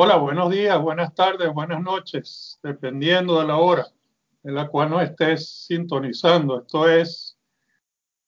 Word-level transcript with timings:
Hola, 0.00 0.14
buenos 0.14 0.52
días, 0.52 0.80
buenas 0.80 1.12
tardes, 1.12 1.52
buenas 1.52 1.82
noches, 1.82 2.60
dependiendo 2.62 3.40
de 3.40 3.48
la 3.48 3.56
hora 3.56 3.84
en 4.44 4.54
la 4.54 4.68
cual 4.68 4.90
nos 4.90 5.02
estés 5.02 5.66
sintonizando. 5.66 6.60
Esto 6.60 6.88
es 6.88 7.36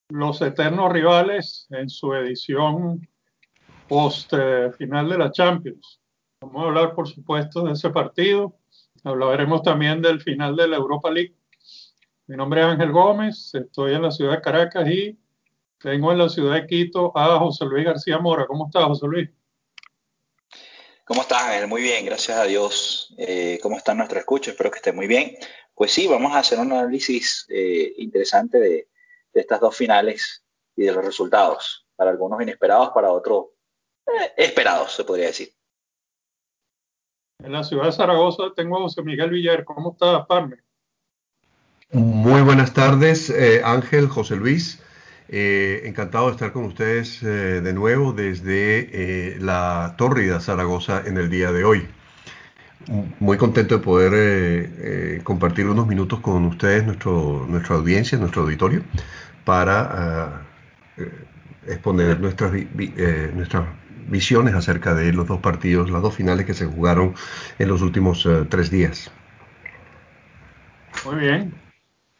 Los 0.08 0.42
Eternos 0.42 0.92
Rivales 0.92 1.69
en 1.71 1.88
su 1.88 2.12
edición 2.12 3.08
post 3.87 4.33
eh, 4.33 4.72
final 4.72 5.10
de 5.10 5.19
la 5.19 5.30
Champions. 5.30 6.01
Vamos 6.40 6.60
a 6.60 6.67
hablar, 6.67 6.92
por 6.96 7.06
supuesto, 7.06 7.62
de 7.62 7.74
ese 7.74 7.90
partido. 7.90 8.56
Hablaremos 9.04 9.62
también 9.62 10.02
del 10.02 10.21
final 10.21 10.56
de 10.56 10.66
la 10.66 10.76
Europa 10.76 11.08
League. 11.08 11.37
Mi 12.26 12.37
nombre 12.37 12.62
es 12.62 12.66
Ángel 12.66 12.90
Gómez, 12.90 13.54
estoy 13.54 13.94
en 13.94 14.02
la 14.02 14.10
ciudad 14.10 14.32
de 14.32 14.40
Caracas 14.40 14.90
y 14.90 15.16
tengo 15.78 16.10
en 16.10 16.18
la 16.18 16.28
ciudad 16.28 16.55
de 16.55 16.66
Quito 16.66 17.16
a 17.16 17.38
José 17.38 17.64
Luis 17.64 17.84
García 17.84 18.18
Mora. 18.18 18.48
¿Cómo 18.48 18.66
estás, 18.66 18.87
José 18.87 19.06
Luis? 19.06 19.30
¿Cómo 21.10 21.23
estás, 21.23 21.42
Ángel? 21.42 21.66
Muy 21.66 21.82
bien, 21.82 22.06
gracias 22.06 22.38
a 22.38 22.45
Dios. 22.45 23.12
Eh, 23.18 23.59
¿Cómo 23.60 23.77
están 23.77 23.96
nuestros 23.96 24.20
escuchas? 24.20 24.52
Espero 24.52 24.70
que 24.70 24.77
estén 24.77 24.95
muy 24.95 25.09
bien. 25.09 25.34
Pues 25.74 25.91
sí, 25.91 26.06
vamos 26.06 26.32
a 26.32 26.38
hacer 26.38 26.60
un 26.60 26.70
análisis 26.70 27.46
eh, 27.48 27.95
interesante 27.96 28.60
de, 28.60 28.88
estas 29.34 29.59
dos 29.59 29.77
finales 29.77 30.45
y 30.77 30.84
de 30.84 30.92
los 30.92 31.04
resultados. 31.04 31.84
Para 31.96 32.12
algunos 32.12 32.41
inesperados, 32.41 32.91
para 32.91 33.10
otros 33.10 33.46
eh, 34.06 34.34
esperados, 34.37 34.95
se 34.95 35.02
podría 35.02 35.27
decir. 35.27 35.52
En 37.42 37.51
la 37.51 37.65
ciudad 37.65 37.87
de 37.87 37.92
Zaragoza 37.92 38.45
tengo 38.54 38.77
a 38.77 38.82
José 38.82 39.02
Miguel 39.02 39.30
Villar. 39.30 39.65
¿Cómo 39.65 39.90
está, 39.90 40.24
Parme? 40.24 40.59
Muy 41.90 42.42
buenas 42.42 42.73
tardes, 42.73 43.34
Ángel, 43.65 44.06
José 44.06 44.37
Luis. 44.37 44.80
Eh, 45.32 45.82
encantado 45.84 46.26
de 46.26 46.32
estar 46.32 46.50
con 46.50 46.64
ustedes 46.64 47.22
eh, 47.22 47.60
de 47.60 47.72
nuevo 47.72 48.12
desde 48.12 48.88
eh, 48.90 49.38
la 49.38 49.94
tórrida 49.96 50.40
Zaragoza 50.40 51.04
en 51.06 51.18
el 51.18 51.30
día 51.30 51.52
de 51.52 51.62
hoy. 51.62 51.87
Muy 53.20 53.37
contento 53.37 53.78
de 53.78 53.84
poder 53.84 55.22
compartir 55.22 55.68
unos 55.68 55.87
minutos 55.87 56.18
con 56.18 56.45
ustedes, 56.46 56.84
nuestro, 56.84 57.46
nuestra 57.48 57.76
audiencia, 57.76 58.18
nuestro 58.18 58.42
auditorio, 58.42 58.82
para 59.45 60.46
exponer 61.66 62.18
nuestras, 62.18 62.52
nuestras 63.34 63.66
visiones 64.09 64.55
acerca 64.55 64.94
de 64.94 65.12
los 65.12 65.28
dos 65.28 65.41
partidos, 65.41 65.91
las 65.91 66.03
dos 66.03 66.17
finales 66.17 66.47
que 66.47 66.55
se 66.55 66.67
jugaron 66.67 67.15
en 67.59 67.69
los 67.69 67.83
últimos 67.83 68.27
tres 68.48 68.70
días. 68.70 69.12
Muy 71.05 71.17
bien, 71.17 71.53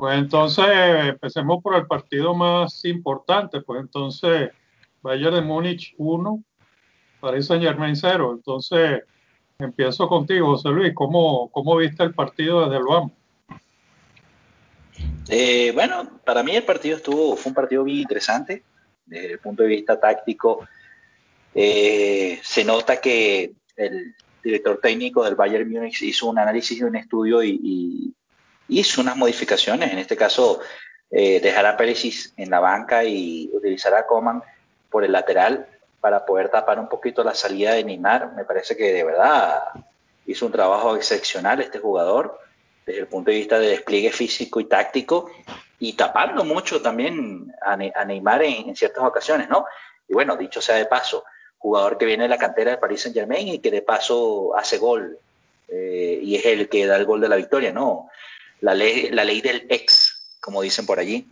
pues 0.01 0.17
entonces 0.17 0.65
empecemos 0.65 1.63
por 1.63 1.77
el 1.77 1.87
partido 1.87 2.35
más 2.35 2.87
importante, 2.87 3.61
pues 3.61 3.83
entonces 3.83 4.51
Bayern 5.03 5.35
de 5.35 5.43
Múnich 5.43 5.95
1, 5.99 6.43
Paris 7.21 7.45
Saint 7.45 7.63
Germain 7.63 7.95
0. 7.95 8.33
Entonces 8.37 9.03
empiezo 9.59 10.09
contigo, 10.09 10.57
José 10.57 10.71
Luis, 10.71 10.95
¿cómo, 10.95 11.51
cómo 11.51 11.77
viste 11.77 12.03
el 12.03 12.15
partido 12.15 12.63
desde 12.63 12.79
el 12.79 12.85
vamos? 12.85 13.13
Eh, 15.29 15.71
bueno, 15.75 16.19
para 16.25 16.43
mí 16.43 16.57
el 16.57 16.65
partido 16.65 16.97
estuvo, 16.97 17.37
fue 17.37 17.51
un 17.51 17.55
partido 17.55 17.85
bien 17.85 17.99
interesante 17.99 18.63
desde 19.05 19.33
el 19.33 19.39
punto 19.39 19.65
de 19.65 19.69
vista 19.69 20.01
táctico. 20.01 20.67
Eh, 21.55 22.41
se 22.43 22.65
nota 22.65 23.03
que 23.03 23.53
el 23.77 24.15
director 24.43 24.81
técnico 24.81 25.23
del 25.25 25.35
Bayern 25.35 25.71
Múnich 25.71 26.01
hizo 26.01 26.27
un 26.27 26.39
análisis 26.39 26.79
y 26.79 26.85
un 26.85 26.97
estudio 26.97 27.43
y, 27.45 28.15
hizo 28.71 29.01
unas 29.01 29.17
modificaciones, 29.17 29.93
en 29.93 29.99
este 29.99 30.17
caso 30.17 30.61
eh, 31.11 31.41
dejar 31.41 31.67
a 31.67 31.77
Pérez 31.77 32.33
en 32.37 32.51
la 32.51 32.61
banca 32.61 33.05
y 33.05 33.51
utilizar 33.53 33.95
a 33.95 34.07
Coman 34.07 34.43
por 34.89 35.05
el 35.05 35.13
lateral 35.13 35.67
para 36.01 36.25
poder 36.25 36.49
tapar 36.49 36.79
un 36.79 36.89
poquito 36.89 37.23
la 37.23 37.35
salida 37.35 37.75
de 37.75 37.85
Neymar. 37.85 38.33
Me 38.35 38.45
parece 38.45 38.77
que 38.77 38.93
de 38.93 39.05
verdad 39.05 39.61
hizo 40.27 40.47
un 40.47 40.53
trabajo 40.53 40.97
excepcional 40.97 41.61
este 41.61 41.79
jugador 41.79 42.39
desde 42.87 43.01
el 43.01 43.07
punto 43.09 43.31
de 43.31 43.39
vista 43.39 43.59
de 43.59 43.69
despliegue 43.69 44.13
físico 44.13 44.61
y 44.61 44.65
táctico 44.65 45.31
y 45.79 45.95
tapando 45.95 46.45
mucho 46.45 46.81
también 46.81 47.53
a, 47.61 47.77
Neymar 47.77 48.43
en, 48.43 48.77
ciertas 48.77 49.03
ocasiones, 49.05 49.49
¿no? 49.49 49.67
Y 50.09 50.15
bueno, 50.15 50.37
dicho 50.37 50.61
sea 50.61 50.77
de 50.77 50.87
paso, 50.87 51.25
jugador 51.59 51.99
que 51.99 52.07
viene 52.07 52.25
de 52.25 52.29
la 52.29 52.39
cantera 52.39 52.73
de 52.73 52.79
Paris 52.79 53.03
Saint 53.03 53.17
Germain 53.17 53.49
y 53.49 53.59
que 53.59 53.71
de 53.71 53.83
paso 53.83 54.57
hace 54.57 54.79
gol 54.79 55.19
eh, 55.69 56.21
y 56.23 56.37
es 56.37 56.45
el 56.47 56.69
que 56.69 56.87
da 56.87 56.97
el 56.97 57.05
gol 57.05 57.21
de 57.21 57.29
la 57.29 57.37
victoria, 57.37 57.73
¿no? 57.73 58.11
La 58.61 58.75
ley, 58.75 59.11
la 59.11 59.25
ley 59.25 59.41
del 59.41 59.67
ex, 59.69 60.37
como 60.41 60.63
dicen 60.63 60.87
por 60.87 60.99
allí. 60.99 61.27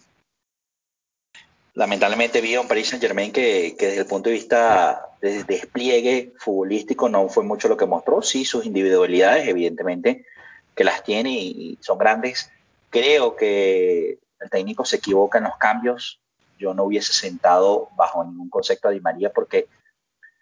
Lamentablemente 1.75 2.41
vi 2.41 2.55
a 2.55 2.61
un 2.61 2.69
Paris 2.69 2.89
Saint 2.89 3.03
Germain 3.03 3.31
que, 3.31 3.77
desde 3.78 4.00
el 4.00 4.06
punto 4.06 4.28
de 4.28 4.34
vista 4.34 5.11
de 5.21 5.44
despliegue 5.44 6.33
futbolístico 6.39 7.09
no 7.09 7.28
fue 7.28 7.44
mucho 7.44 7.69
lo 7.69 7.77
que 7.77 7.87
mostró. 7.87 8.21
Sí, 8.21 8.44
sus 8.44 8.66
individualidades, 8.66 9.47
evidentemente, 9.47 10.27
que 10.75 10.84
las 10.84 11.05
tiene 11.05 11.31
y, 11.39 11.78
son 11.81 11.99
grandes. 11.99 12.50
Creo 12.91 13.37
que 13.37 14.19
el 14.41 14.50
técnico 14.50 14.84
se 14.84 14.97
equivoca 14.97 15.39
en 15.39 15.45
los 15.45 15.56
cambios. 15.56 16.21
Yo 16.59 16.75
no 16.75 16.84
hubiese 16.84 17.12
sentado 17.12 17.91
bajo 17.97 18.25
ningún 18.25 18.50
concepto 18.50 18.89
a 18.89 18.91
Di 18.91 19.00
María 19.00 19.31
porque 19.31 19.69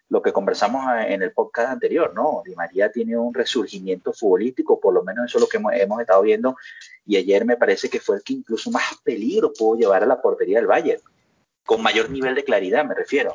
lo 0.09 0.23
que 0.23 0.33
conversamos 0.33 0.85
en 1.07 1.23
el 1.23 1.33
podcast 1.33 1.71
anterior, 1.71 2.13
¿no? 2.15 2.43
Di 2.45 2.55
María 2.55 2.93
tiene 2.93 3.17
un 3.17 3.35
resurgimiento 3.35 4.13
futbolístico, 4.13 4.79
por 4.79 4.95
lo 4.95 5.03
menos 5.03 5.27
eso 5.27 5.39
es 5.39 5.43
lo 5.43 5.49
que 5.49 5.57
hemos, 5.57 6.01
estado 6.01 6.23
viendo, 6.23 6.57
y 7.05 7.17
ayer 7.17 7.45
me 7.45 7.57
parece 7.57 7.91
que 7.91 8.01
fue 8.01 8.17
el 8.17 8.23
que 8.23 8.35
incluso 8.35 8.71
más 8.71 8.85
peligro 9.03 9.53
pudo 9.53 9.79
llevar 9.79 10.05
a 10.05 10.07
la 10.07 10.21
portería 10.21 10.59
del 10.59 10.67
Bayern, 10.67 11.03
con 11.65 11.83
mayor 11.83 12.11
nivel 12.11 12.35
de 12.35 12.45
claridad 12.45 12.85
me 12.85 12.95
refiero. 12.95 13.35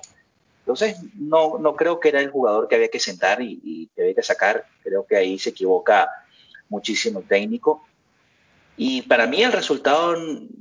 Entonces, 0.59 0.97
no, 1.15 1.57
no 1.57 1.75
creo 1.75 1.99
que 1.99 2.09
era 2.09 2.21
el 2.21 2.29
jugador 2.29 2.67
que 2.67 2.75
había 2.75 2.87
que 2.87 2.99
sentar 2.99 3.41
y, 3.41 3.89
que 3.93 4.03
había 4.03 4.15
que 4.15 4.23
sacar, 4.23 4.65
creo 4.83 5.05
que 5.05 5.17
ahí 5.17 5.37
se 5.37 5.49
equivoca 5.49 6.07
muchísimo 6.69 7.19
el 7.19 7.27
técnico. 7.27 7.83
Y 8.77 9.01
para 9.01 9.27
mí 9.27 9.43
el 9.43 9.51
resultado 9.51 10.15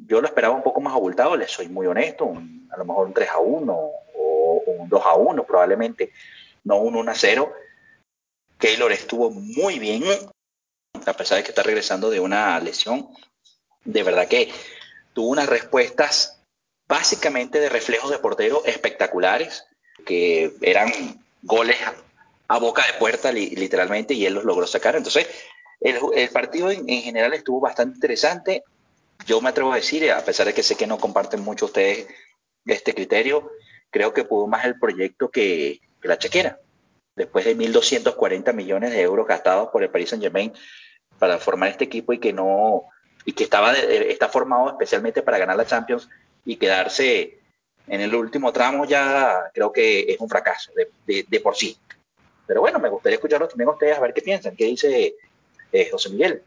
yo 0.06 0.20
lo 0.20 0.26
esperaba 0.26 0.54
un 0.54 0.64
poco 0.64 0.80
más 0.80 0.94
abultado, 0.94 1.36
les 1.36 1.50
soy 1.52 1.68
muy 1.68 1.86
honesto, 1.86 2.32
a 2.70 2.76
lo 2.76 2.84
mejor 2.84 3.06
un 3.06 3.14
3 3.14 3.28
a 3.30 3.38
1 3.38 3.90
un 4.52 4.88
2 4.88 5.02
a 5.04 5.14
1 5.14 5.44
probablemente, 5.44 6.12
no 6.64 6.76
un 6.76 6.96
1 6.96 7.10
a 7.10 7.14
0. 7.14 7.52
Keylor 8.58 8.92
estuvo 8.92 9.30
muy 9.30 9.78
bien, 9.78 10.04
a 11.06 11.12
pesar 11.14 11.38
de 11.38 11.44
que 11.44 11.50
está 11.50 11.62
regresando 11.62 12.10
de 12.10 12.20
una 12.20 12.58
lesión. 12.60 13.08
De 13.84 14.02
verdad 14.02 14.28
que 14.28 14.52
tuvo 15.12 15.28
unas 15.28 15.48
respuestas 15.48 16.40
básicamente 16.86 17.60
de 17.60 17.68
reflejos 17.68 18.10
de 18.10 18.18
portero 18.18 18.64
espectaculares, 18.64 19.64
que 20.04 20.52
eran 20.60 20.90
goles 21.42 21.76
a, 22.48 22.58
boca 22.58 22.84
de 22.84 22.98
puerta 22.98 23.30
literalmente 23.30 24.12
y 24.12 24.26
él 24.26 24.34
los 24.34 24.44
logró 24.44 24.66
sacar. 24.66 24.96
Entonces, 24.96 25.28
el, 25.80 26.28
partido 26.30 26.70
en, 26.70 26.86
general 26.86 27.32
estuvo 27.32 27.60
bastante 27.60 27.94
interesante. 27.94 28.64
Yo 29.24 29.40
me 29.40 29.50
atrevo 29.50 29.72
a 29.72 29.76
decir, 29.76 30.10
a 30.10 30.24
pesar 30.24 30.46
de 30.46 30.54
que 30.54 30.64
sé 30.64 30.76
que 30.76 30.86
no 30.86 30.98
comparten 30.98 31.40
mucho 31.40 31.66
ustedes 31.66 32.06
este 32.66 32.92
criterio, 32.92 33.50
creo 33.90 34.14
que 34.14 34.24
pudo 34.24 34.46
más 34.46 34.64
el 34.64 34.78
proyecto 34.78 35.30
que, 35.30 35.80
la 36.02 36.18
chequera. 36.18 36.58
Después 37.14 37.44
de 37.44 37.56
1.240 37.56 38.54
millones 38.54 38.92
de 38.92 39.02
euros 39.02 39.26
gastados 39.26 39.68
por 39.68 39.82
el 39.82 39.90
Paris 39.90 40.10
Saint 40.10 40.22
Germain 40.22 40.52
para 41.18 41.38
formar 41.38 41.68
este 41.68 41.84
equipo 41.84 42.12
y 42.12 42.18
que 42.18 42.32
no 42.32 42.84
y 43.26 43.34
que 43.34 43.44
estaba 43.44 43.74
está 43.74 44.28
formado 44.28 44.70
especialmente 44.70 45.20
para 45.20 45.36
ganar 45.36 45.56
la 45.56 45.66
Champions 45.66 46.08
y 46.46 46.56
quedarse 46.56 47.38
en 47.86 48.00
el 48.00 48.14
último 48.14 48.50
tramo 48.52 48.86
ya 48.86 49.50
creo 49.52 49.70
que 49.70 50.00
es 50.10 50.18
un 50.20 50.28
fracaso 50.30 50.72
de, 50.74 51.40
por 51.40 51.54
sí. 51.54 51.76
Pero 52.46 52.62
bueno, 52.62 52.78
me 52.78 52.88
gustaría 52.88 53.16
escucharlos 53.16 53.50
también 53.50 53.68
a 53.68 53.72
ustedes 53.72 53.98
a 53.98 54.00
ver 54.00 54.14
qué 54.14 54.22
piensan, 54.22 54.56
qué 54.56 54.64
dice 54.64 55.16
eh, 55.72 55.88
José 55.90 56.08
Miguel. 56.08 56.42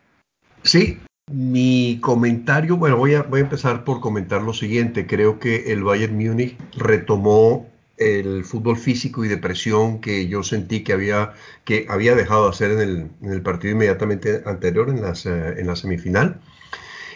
Sí, 0.63 0.99
mi 1.31 1.99
comentario, 2.01 2.77
bueno, 2.77 2.97
voy 2.97 3.15
a, 3.15 3.25
empezar 3.33 3.83
por 3.83 4.01
comentar 4.01 4.41
lo 4.41 4.53
siguiente. 4.53 5.07
Creo 5.07 5.39
que 5.39 5.71
el 5.71 5.83
Bayern 5.83 6.15
Múnich 6.15 6.57
retomó 6.75 7.69
el 7.97 8.43
fútbol 8.43 8.77
físico 8.77 9.23
y 9.23 9.27
de 9.27 9.37
presión 9.37 10.01
que 10.01 10.27
yo 10.27 10.43
sentí 10.43 10.83
que 10.83 10.93
había, 10.93 11.33
que 11.63 11.85
había 11.89 12.15
dejado 12.15 12.43
de 12.45 12.49
hacer 12.49 12.71
en 12.71 13.11
el, 13.21 13.41
partido 13.41 13.73
inmediatamente 13.73 14.43
anterior, 14.45 14.89
en, 14.89 15.01
las, 15.01 15.25
eh, 15.25 15.55
en 15.59 15.67
la 15.67 15.75
semifinal. 15.75 16.41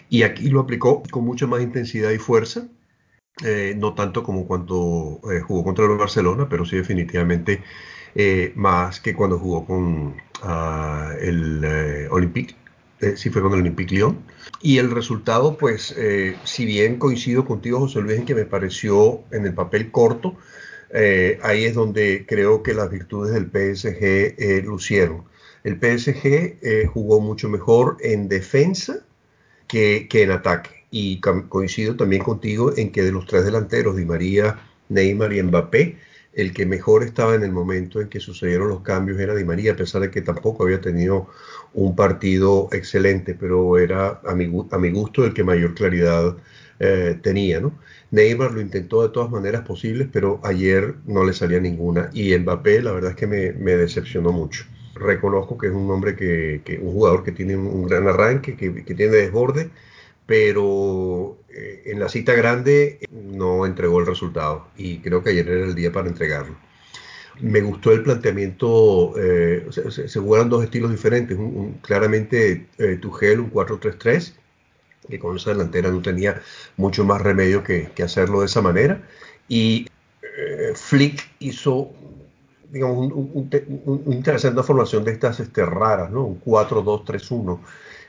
Y 0.10 0.24
aquí 0.24 0.50
lo 0.50 0.62
aplicó 0.62 1.04
con 1.12 1.26
mucha 1.26 1.48
más 1.48 1.62
intensidad 1.62 2.12
y 2.12 2.18
fuerza. 2.18 2.68
Eh, 3.44 3.76
no 3.78 3.94
tanto 3.94 4.24
como 4.24 4.48
cuando 4.48 5.22
eh, 5.32 5.42
jugó 5.42 5.64
contra 5.64 5.86
el 5.86 5.98
Barcelona, 5.98 6.48
pero 6.50 6.66
sí 6.66 6.76
definitivamente 6.78 7.64
más 8.56 9.00
que 9.00 9.14
cuando 9.14 9.38
jugó 9.38 9.66
con 9.66 10.16
ah, 10.42 11.12
el 11.22 12.08
Olympique 12.10 12.56
eh, 13.00 13.16
sí 13.16 13.30
fue 13.30 13.42
con 13.42 13.54
el 13.54 13.60
Olympique 13.60 13.96
Lyon. 13.96 14.20
Y 14.62 14.80
el 14.80 14.92
resultado, 14.92 15.58
pues, 15.58 15.94
eh, 15.98 16.36
si 16.44 16.66
bien 16.66 16.98
coincido 16.98 17.46
contigo, 17.46 17.80
José 17.80 18.02
Luis, 18.02 18.18
en 18.18 18.26
que 18.26 18.36
me 18.36 18.46
pareció 18.46 19.24
en 19.32 19.46
el 19.46 19.54
papel 19.54 19.92
corto, 19.92 20.36
eh, 20.92 21.40
ahí 21.44 21.66
es 21.66 21.76
donde 21.76 22.26
creo 22.28 22.64
que 22.64 22.74
las 22.74 22.90
virtudes 22.90 23.34
del 23.34 23.46
PSG 23.46 24.64
lucieron. 24.66 25.26
El 25.64 25.76
PSG 25.76 26.88
jugó 26.88 27.20
mucho 27.20 27.50
mejor 27.50 27.98
en 28.02 28.30
defensa 28.30 29.06
que, 29.68 30.08
que 30.10 30.24
en 30.24 30.32
ataque. 30.32 30.86
Y 30.90 31.20
coincido 31.20 31.98
también 31.98 32.24
contigo 32.24 32.72
en 32.78 32.92
que 32.92 33.04
de 33.04 33.12
los 33.12 33.26
tres 33.26 33.44
delanteros, 33.44 33.98
Di 33.98 34.06
María, 34.06 34.60
Neymar 34.88 35.34
y 35.34 35.44
Mbappé, 35.44 35.98
el 36.38 36.54
que 36.54 36.68
mejor 36.68 37.04
estaba 37.04 37.34
en 37.34 37.44
el 37.44 37.52
momento 37.52 38.00
en 38.00 38.10
que 38.10 38.20
sucedieron 38.20 38.70
los 38.70 38.82
cambios 38.82 39.20
era 39.20 39.34
Di 39.34 39.44
María, 39.44 39.72
a 39.72 39.76
pesar 39.76 40.04
de 40.04 40.12
que 40.12 40.22
tampoco 40.22 40.64
había 40.64 40.80
tenido 40.80 41.28
un 41.74 41.96
partido 41.96 42.70
excelente, 42.72 43.34
pero 43.34 43.80
era 43.80 44.22
a 44.24 44.36
mi, 44.36 44.46
gusto 44.46 45.26
el 45.26 45.34
que 45.34 45.44
mayor 45.44 45.74
claridad 45.74 46.38
eh, 46.80 47.18
tenía. 47.24 47.60
Neymar 48.12 48.52
lo 48.52 48.62
intentó 48.62 49.02
de 49.02 49.10
todas 49.10 49.32
maneras 49.32 49.64
posibles, 49.64 50.10
pero 50.14 50.40
ayer 50.44 50.94
no 51.08 51.26
le 51.26 51.34
salía 51.34 51.60
ninguna. 51.60 52.12
Y 52.14 52.38
Mbappé, 52.38 52.84
la 52.84 52.92
verdad 52.92 53.12
es 53.12 53.18
que 53.18 53.26
me, 53.26 53.76
decepcionó 53.76 54.32
mucho. 54.32 54.66
Reconozco 54.94 55.58
que 55.58 55.68
es 55.68 55.74
un 55.74 55.90
hombre 55.90 56.16
que, 56.16 56.80
un 56.84 56.94
jugador 56.94 57.24
que 57.24 57.32
tiene 57.32 57.58
un 57.58 57.88
gran 57.88 58.08
arranque, 58.08 58.56
que, 58.56 58.86
que 58.86 58.94
tiene 58.94 59.12
desborde, 59.12 59.72
pero 60.28 61.40
eh, 61.50 61.84
en 61.86 62.00
la 62.00 62.10
cita 62.10 62.34
grande 62.34 63.00
no 63.10 63.66
entregó 63.66 64.00
el 64.00 64.06
resultado 64.06 64.68
y 64.78 65.00
creo 65.00 65.24
que 65.24 65.32
ayer 65.32 65.48
era 65.48 65.66
el 65.66 65.74
día 65.74 65.92
para 65.92 66.10
entregarlo. 66.10 66.56
Me 67.40 67.62
gustó 67.62 67.92
el 67.92 68.04
planteamiento, 68.04 69.14
eh, 69.18 69.68
se, 69.70 70.08
se, 70.10 70.20
jugaron 70.20 70.50
dos 70.50 70.64
estilos 70.64 70.92
diferentes, 70.92 71.38
un, 71.38 71.80
claramente 71.82 72.68
eh, 72.78 72.98
Tugel 73.00 73.40
un 73.40 73.52
4-3-3, 73.52 74.34
que 75.08 75.20
con 75.20 75.38
esa 75.38 75.52
delantera 75.52 75.90
no 75.92 76.02
tenía 76.02 76.42
mucho 76.76 77.06
más 77.06 77.22
remedio 77.22 77.64
que, 77.64 77.90
que 77.96 78.04
hacerlo 78.04 78.42
de 78.42 78.48
esa 78.48 78.62
manera, 78.62 79.08
y 79.48 79.88
eh, 80.22 80.74
Flick 80.76 81.30
hizo 81.40 81.92
digamos, 82.72 82.98
un, 82.98 83.14
un, 83.14 83.50
un, 83.86 84.14
interesante 84.14 84.62
formación 84.64 85.06
de 85.06 85.12
estas 85.12 85.40
este, 85.40 85.64
raras, 85.64 86.12
¿no? 86.12 86.24
un 86.26 86.42
4-2-3-1 86.44 87.60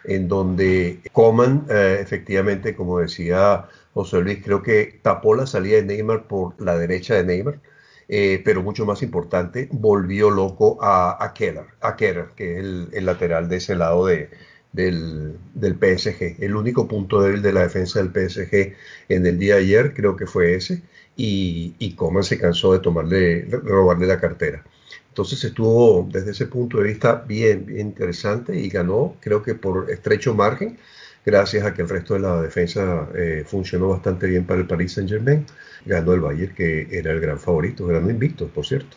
en 0.08 0.26
donde 0.26 1.00
Coman, 1.12 1.66
eh, 1.70 1.98
efectivamente, 2.00 2.74
como 2.74 2.98
decía 2.98 3.66
José 3.92 4.20
Luis, 4.22 4.40
creo 4.42 4.62
que 4.62 4.98
tapó 5.02 5.34
la 5.34 5.46
salida 5.46 5.76
de 5.76 5.82
Neymar 5.84 6.26
por 6.26 6.60
la 6.60 6.78
derecha 6.78 7.14
de 7.14 7.24
Neymar, 7.24 7.60
eh, 8.08 8.40
pero 8.44 8.62
mucho 8.62 8.86
más 8.86 9.02
importante, 9.02 9.68
volvió 9.70 10.30
loco 10.30 10.78
a, 10.82 11.22
a 11.22 11.34
Keller, 11.34 11.66
a 11.82 11.94
Keller, 11.96 12.28
que 12.34 12.58
es 12.58 12.64
el, 12.92 13.06
lateral 13.06 13.48
de 13.50 13.56
ese 13.56 13.74
lado 13.76 14.06
de, 14.06 14.30
del, 14.72 15.36
del, 15.54 15.74
PSG. 15.74 16.42
El 16.42 16.56
único 16.56 16.88
punto 16.88 17.20
débil 17.20 17.42
de 17.42 17.52
la 17.52 17.62
defensa 17.62 18.02
del 18.02 18.08
PSG 18.10 18.74
en 19.10 19.26
el 19.26 19.38
día 19.38 19.56
de 19.56 19.60
ayer 19.60 19.94
creo 19.94 20.16
que 20.16 20.26
fue 20.26 20.54
ese, 20.54 20.82
y, 21.16 21.74
y 21.78 21.94
Coman 21.94 22.24
se 22.24 22.38
cansó 22.38 22.72
de 22.72 22.80
tomarle, 22.80 23.44
robarle 23.50 24.06
la 24.06 24.20
cartera. 24.20 24.64
Entonces 25.08 25.42
estuvo 25.42 26.08
desde 26.10 26.30
ese 26.30 26.46
punto 26.46 26.78
de 26.78 26.84
vista 26.84 27.14
bien, 27.26 27.66
bien 27.66 27.88
interesante 27.88 28.58
y 28.58 28.68
ganó, 28.68 29.16
creo 29.20 29.42
que 29.42 29.54
por 29.54 29.90
estrecho 29.90 30.34
margen, 30.34 30.78
gracias 31.24 31.64
a 31.64 31.74
que 31.74 31.82
el 31.82 31.88
resto 31.88 32.14
de 32.14 32.20
la 32.20 32.40
defensa 32.40 33.08
eh, 33.14 33.44
funcionó 33.46 33.88
bastante 33.88 34.26
bien 34.26 34.46
para 34.46 34.60
el 34.60 34.66
Paris 34.66 34.92
Saint 34.92 35.10
Germain. 35.10 35.44
Ganó 35.84 36.12
el 36.12 36.20
Bayern, 36.20 36.54
que 36.54 36.88
era 36.90 37.12
el 37.12 37.20
gran 37.20 37.38
favorito, 37.38 37.86
ganó 37.86 38.10
invicto, 38.10 38.46
por 38.48 38.66
cierto. 38.66 38.96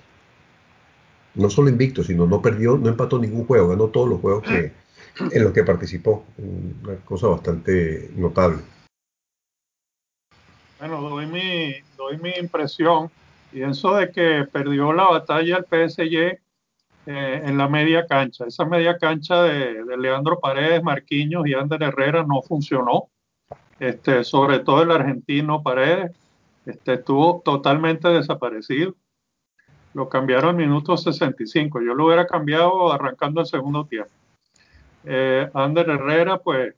No 1.35 1.49
solo 1.49 1.69
invicto, 1.69 2.03
sino 2.03 2.25
no 2.25 2.41
perdió, 2.41 2.77
no 2.77 2.89
empató 2.89 3.17
ningún 3.17 3.45
juego, 3.45 3.69
ganó 3.69 3.87
todos 3.87 4.09
los 4.09 4.19
juegos 4.19 4.43
que, 4.43 4.71
en 5.31 5.43
los 5.43 5.53
que 5.53 5.63
participó. 5.63 6.25
Una 6.37 6.97
cosa 6.97 7.27
bastante 7.27 8.11
notable. 8.15 8.59
Bueno, 10.79 11.01
doy 11.01 11.27
mi, 11.27 11.75
doy 11.95 12.17
mi 12.17 12.31
impresión 12.39 13.09
Pienso 13.51 13.95
de 13.95 14.11
que 14.11 14.47
perdió 14.49 14.93
la 14.93 15.09
batalla 15.09 15.57
el 15.57 15.65
PSG 15.65 16.39
eh, 17.05 17.41
en 17.45 17.57
la 17.57 17.67
media 17.67 18.07
cancha. 18.07 18.45
Esa 18.45 18.63
media 18.63 18.97
cancha 18.97 19.43
de, 19.43 19.83
Leandro 19.97 20.39
Paredes, 20.39 20.81
Marquinhos 20.81 21.45
y 21.45 21.53
Ander 21.53 21.83
Herrera 21.83 22.23
no 22.23 22.41
funcionó. 22.41 23.09
Este, 23.77 24.23
sobre 24.23 24.59
todo 24.59 24.83
el 24.83 24.91
argentino 24.91 25.63
Paredes 25.63 26.11
este, 26.65 26.93
estuvo 26.93 27.41
totalmente 27.43 28.07
desaparecido. 28.07 28.95
Lo 29.93 30.07
cambiaron 30.07 30.51
en 30.51 30.67
minuto 30.69 30.95
65. 30.95 31.81
Yo 31.81 31.93
lo 31.93 32.05
hubiera 32.05 32.27
cambiado 32.27 32.93
arrancando 32.93 33.41
el 33.41 33.47
segundo 33.47 33.85
tiempo. 33.85 34.11
Eh, 35.03 35.49
Ander 35.53 35.89
Herrera, 35.89 36.37
pues, 36.37 36.73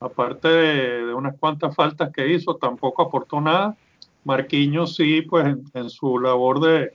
aparte 0.00 0.48
de 0.48 1.14
unas 1.14 1.36
cuantas 1.38 1.76
faltas 1.76 2.10
que 2.12 2.26
hizo, 2.26 2.56
tampoco 2.56 3.02
aportó 3.02 3.40
nada 3.40 3.76
Marquinhos 4.24 4.96
sí, 4.96 5.22
pues 5.22 5.46
en, 5.46 5.64
en 5.74 5.90
su 5.90 6.18
labor 6.18 6.60
de, 6.60 6.92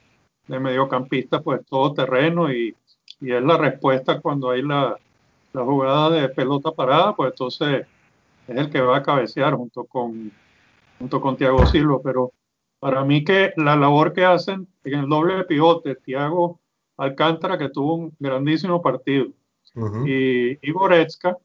de, 0.47 0.59
mediocampista, 0.59 1.41
pues 1.41 1.65
todo 1.65 1.93
terreno 1.93 2.51
y, 2.51 2.75
y 3.21 3.31
es 3.31 3.43
la 3.43 3.57
respuesta 3.57 4.21
cuando 4.21 4.49
hay 4.51 4.61
la, 4.61 4.97
la, 5.53 5.63
jugada 5.63 6.09
de 6.09 6.29
pelota 6.29 6.71
parada, 6.71 7.15
pues 7.15 7.31
entonces 7.31 7.87
es 8.47 8.57
el 8.57 8.69
que 8.69 8.81
va 8.81 8.97
a 8.97 9.03
cabecear 9.03 9.55
junto 9.55 9.85
con, 9.85 10.31
junto 10.99 11.21
con 11.21 11.37
Thiago 11.37 11.65
Silva, 11.65 11.99
pero 12.03 12.31
para 12.79 13.03
mí 13.03 13.23
que 13.23 13.53
la 13.55 13.75
labor 13.75 14.13
que 14.13 14.25
hacen 14.25 14.67
en 14.83 14.99
el 14.99 15.09
doble 15.09 15.43
pivote, 15.45 15.95
Thiago 15.95 16.59
Alcántara, 16.97 17.57
que 17.57 17.69
tuvo 17.69 17.95
un 17.95 18.15
grandísimo 18.19 18.81
partido, 18.81 19.27
uh 19.75 19.79
-huh. 19.79 20.07
y, 20.07 20.59
y 20.61 20.71
Goretzka, 20.71 21.37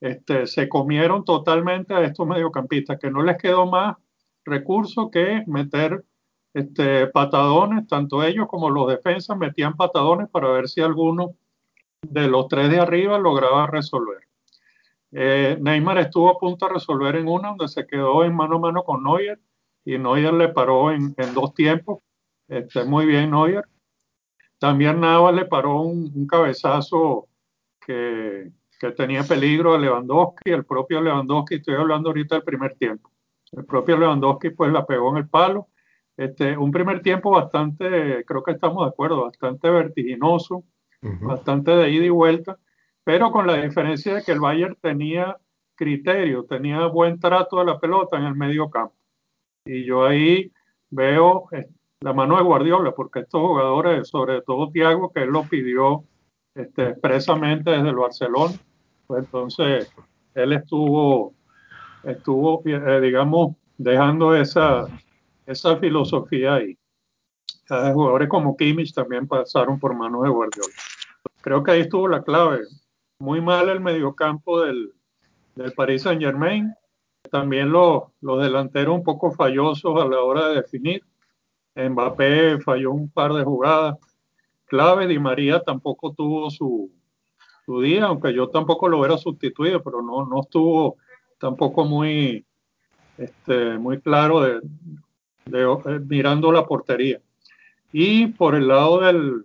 este, 0.00 0.46
se 0.46 0.68
comieron 0.68 1.24
totalmente 1.24 1.94
a 1.94 2.02
estos 2.02 2.26
mediocampistas, 2.26 2.98
que 2.98 3.10
no 3.10 3.22
les 3.22 3.36
quedó 3.38 3.66
más 3.66 3.96
recurso 4.46 5.10
que 5.10 5.42
meter 5.46 6.04
este, 6.54 7.08
patadones, 7.08 7.86
tanto 7.86 8.22
ellos 8.22 8.46
como 8.48 8.70
los 8.70 8.88
defensas 8.88 9.36
metían 9.36 9.76
patadones 9.76 10.30
para 10.30 10.48
ver 10.52 10.68
si 10.68 10.80
alguno 10.80 11.34
de 12.00 12.28
los 12.28 12.48
tres 12.48 12.70
de 12.70 12.80
arriba 12.80 13.18
lograba 13.18 13.66
resolver. 13.66 14.22
Eh, 15.12 15.58
Neymar 15.60 15.98
estuvo 15.98 16.30
a 16.30 16.38
punto 16.38 16.66
de 16.66 16.74
resolver 16.74 17.16
en 17.16 17.28
una 17.28 17.48
donde 17.48 17.68
se 17.68 17.86
quedó 17.86 18.24
en 18.24 18.34
mano 18.34 18.56
a 18.56 18.60
mano 18.60 18.84
con 18.84 19.02
Neuer 19.02 19.40
y 19.84 19.98
Neuer 19.98 20.32
le 20.32 20.48
paró 20.48 20.90
en, 20.90 21.14
dos 21.34 21.54
tiempos. 21.54 22.00
Este, 22.48 22.84
muy 22.84 23.06
bien 23.06 23.30
Neuer. 23.30 23.64
También 24.58 25.00
Navas 25.00 25.34
le 25.34 25.44
paró 25.44 25.82
un, 25.82 26.10
un 26.14 26.26
cabezazo 26.26 27.28
que, 27.84 28.50
que, 28.80 28.90
tenía 28.92 29.22
peligro 29.22 29.74
a 29.74 29.78
Lewandowski, 29.78 30.50
el 30.50 30.64
propio 30.64 31.00
Lewandowski, 31.00 31.56
estoy 31.56 31.74
hablando 31.74 32.08
ahorita 32.08 32.36
del 32.36 32.44
primer 32.44 32.74
tiempo. 32.76 33.10
El 33.56 33.64
propio 33.64 33.96
Lewandowski 33.96 34.50
pues 34.50 34.70
la 34.70 34.86
pegó 34.86 35.10
en 35.10 35.16
el 35.16 35.28
palo. 35.28 35.68
Este, 36.16 36.56
un 36.56 36.70
primer 36.70 37.02
tiempo 37.02 37.30
bastante, 37.30 38.24
creo 38.24 38.42
que 38.42 38.52
estamos 38.52 38.84
de 38.84 38.90
acuerdo, 38.90 39.24
bastante 39.24 39.68
vertiginoso, 39.68 40.56
uh 40.56 40.64
-huh. 41.02 41.26
bastante 41.26 41.72
de 41.72 41.90
ida 41.90 42.04
y 42.04 42.10
vuelta, 42.10 42.58
pero 43.04 43.30
con 43.30 43.46
la 43.46 43.56
diferencia 43.62 44.14
de 44.14 44.22
que 44.22 44.32
el 44.32 44.40
Bayern 44.40 44.76
tenía 44.80 45.36
criterio, 45.74 46.44
tenía 46.44 46.86
buen 46.86 47.20
trato 47.20 47.58
de 47.58 47.66
la 47.66 47.78
pelota 47.78 48.16
en 48.16 48.24
el 48.24 48.34
medio 48.34 48.70
campo. 48.70 48.94
Y 49.66 49.84
yo 49.84 50.04
ahí 50.06 50.52
veo 50.90 51.48
eh, 51.52 51.66
la 52.00 52.12
mano 52.12 52.36
de 52.36 52.42
Guardiola, 52.42 52.92
porque 52.92 53.20
estos 53.20 53.40
jugadores, 53.40 54.08
sobre 54.08 54.42
todo 54.42 54.70
Thiago, 54.70 55.12
que 55.12 55.22
él 55.22 55.30
lo 55.30 55.44
pidió 55.44 56.04
este, 56.54 56.90
expresamente 56.90 57.70
desde 57.70 57.90
el 57.90 57.96
Barcelona, 57.96 58.54
pues 59.06 59.24
entonces 59.24 59.92
él 60.34 60.52
estuvo 60.52 61.35
estuvo, 62.06 62.62
eh, 62.64 63.00
digamos, 63.00 63.56
dejando 63.76 64.34
esa, 64.34 64.86
esa 65.44 65.76
filosofía 65.76 66.54
ahí. 66.54 66.78
Eh, 67.70 67.90
jugadores 67.92 68.28
como 68.28 68.56
Kimmich 68.56 68.94
también 68.94 69.26
pasaron 69.26 69.78
por 69.78 69.94
manos 69.94 70.22
de 70.22 70.30
Guardiola. 70.30 70.74
Creo 71.40 71.62
que 71.62 71.72
ahí 71.72 71.80
estuvo 71.80 72.08
la 72.08 72.22
clave. 72.22 72.60
Muy 73.18 73.40
mal 73.40 73.68
el 73.68 73.80
mediocampo 73.80 74.62
del, 74.62 74.92
del 75.54 75.72
Paris 75.72 76.02
Saint 76.02 76.22
Germain. 76.22 76.72
También 77.30 77.70
los, 77.70 78.04
los 78.20 78.40
delanteros 78.40 78.94
un 78.94 79.02
poco 79.02 79.32
fallosos 79.32 80.00
a 80.00 80.06
la 80.06 80.20
hora 80.20 80.48
de 80.48 80.56
definir. 80.56 81.02
Mbappé 81.74 82.60
falló 82.60 82.92
un 82.92 83.10
par 83.10 83.32
de 83.32 83.44
jugadas 83.44 83.96
clave. 84.66 85.08
Di 85.08 85.18
María 85.18 85.60
tampoco 85.60 86.12
tuvo 86.12 86.50
su, 86.50 86.90
su 87.64 87.80
día, 87.80 88.04
aunque 88.04 88.32
yo 88.32 88.48
tampoco 88.48 88.88
lo 88.88 89.00
hubiera 89.00 89.18
sustituido, 89.18 89.82
pero 89.82 90.02
no, 90.02 90.24
no 90.24 90.40
estuvo 90.40 90.96
tampoco 91.38 91.84
muy, 91.84 92.44
este, 93.18 93.78
muy 93.78 94.00
claro 94.00 94.40
de, 94.40 94.60
mirando 96.06 96.52
la 96.52 96.64
portería. 96.64 97.20
Y 97.92 98.28
por 98.28 98.54
el 98.54 98.68
lado 98.68 99.00
del, 99.00 99.44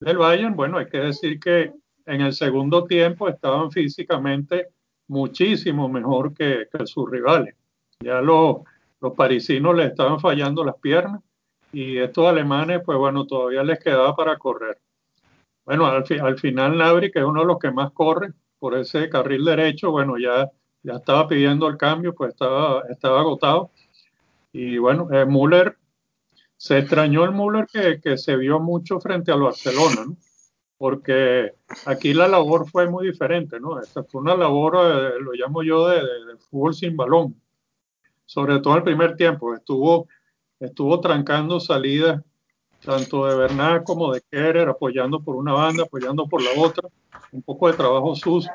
del 0.00 0.18
Bayern, 0.18 0.56
bueno, 0.56 0.78
hay 0.78 0.86
que 0.86 0.98
decir 0.98 1.38
que 1.38 1.72
en 2.06 2.20
el 2.20 2.32
segundo 2.32 2.84
tiempo 2.84 3.28
estaban 3.28 3.70
físicamente 3.70 4.68
muchísimo 5.08 5.88
mejor 5.88 6.34
que, 6.34 6.66
que 6.72 6.86
sus 6.86 7.10
rivales. 7.10 7.54
Ya 8.00 8.20
los, 8.20 8.58
los 9.00 9.12
parisinos 9.14 9.76
les 9.76 9.90
estaban 9.90 10.18
fallando 10.20 10.64
las 10.64 10.76
piernas 10.76 11.20
y 11.72 11.98
estos 11.98 12.26
alemanes, 12.26 12.82
pues 12.84 12.96
bueno, 12.98 13.26
todavía 13.26 13.62
les 13.62 13.78
quedaba 13.78 14.14
para 14.14 14.38
correr. 14.38 14.78
Bueno, 15.64 15.86
al 15.86 16.38
final 16.38 16.76
Nabri, 16.78 17.10
que 17.10 17.20
es 17.20 17.24
uno 17.24 17.40
de 17.40 17.46
los 17.46 17.58
que 17.58 17.70
más 17.70 17.90
corre 17.92 18.32
por 18.58 18.76
ese 18.76 19.08
carril 19.08 19.44
derecho, 19.44 19.90
bueno, 19.90 20.18
ya 20.18 20.50
ya 20.84 20.94
estaba 20.94 21.26
pidiendo 21.26 21.66
el 21.66 21.76
cambio, 21.76 22.14
pues 22.14 22.32
estaba, 22.32 22.84
estaba 22.88 23.20
agotado. 23.20 23.70
Y 24.52 24.78
bueno, 24.78 25.08
eh, 25.10 25.26
Müller, 25.26 25.76
se 26.56 26.78
extrañó 26.78 27.24
el 27.24 27.32
Müller 27.32 27.66
que, 27.66 28.00
que, 28.00 28.16
se 28.16 28.36
vio 28.36 28.60
mucho 28.60 29.00
frente 29.00 29.32
al 29.32 29.42
Barcelona, 29.42 30.04
¿no? 30.06 30.16
porque 30.76 31.52
aquí 31.86 32.14
la 32.14 32.28
labor 32.28 32.68
fue 32.70 32.88
muy 32.88 33.06
diferente, 33.06 33.58
¿no? 33.58 33.80
Esta 33.80 34.04
fue 34.04 34.20
una 34.20 34.36
labor, 34.36 34.76
eh, 34.76 35.20
lo 35.20 35.32
llamo 35.32 35.62
yo, 35.62 35.88
de, 35.88 35.96
de, 35.96 36.24
de, 36.26 36.36
fútbol 36.36 36.74
sin 36.74 36.96
balón, 36.96 37.40
sobre 38.26 38.60
todo 38.60 38.76
el 38.76 38.82
primer 38.82 39.16
tiempo, 39.16 39.54
estuvo, 39.54 40.08
estuvo 40.60 41.00
trancando 41.00 41.58
salidas 41.60 42.22
tanto 42.84 43.26
de 43.26 43.34
Bernard 43.34 43.84
como 43.84 44.12
de 44.12 44.20
Kerer, 44.30 44.68
apoyando 44.68 45.20
por 45.20 45.36
una 45.36 45.52
banda, 45.52 45.84
apoyando 45.84 46.26
por 46.26 46.42
la 46.42 46.50
otra, 46.60 46.88
un 47.32 47.42
poco 47.42 47.68
de 47.68 47.76
trabajo 47.76 48.14
sucio, 48.14 48.52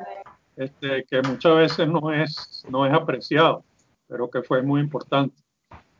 este, 0.59 1.05
que 1.05 1.21
muchas 1.21 1.55
veces 1.55 1.87
no 1.87 2.11
es, 2.11 2.65
no 2.69 2.85
es 2.85 2.93
apreciado, 2.93 3.63
pero 4.07 4.29
que 4.29 4.41
fue 4.43 4.61
muy 4.61 4.81
importante. 4.81 5.35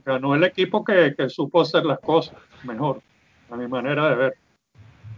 Ganó 0.03 0.35
el 0.35 0.43
equipo 0.43 0.83
que, 0.83 1.15
que 1.17 1.29
supo 1.29 1.61
hacer 1.61 1.85
las 1.85 1.99
cosas 1.99 2.35
mejor, 2.63 3.01
a 3.49 3.55
mi 3.55 3.67
manera 3.67 4.09
de 4.09 4.15
ver. 4.15 4.37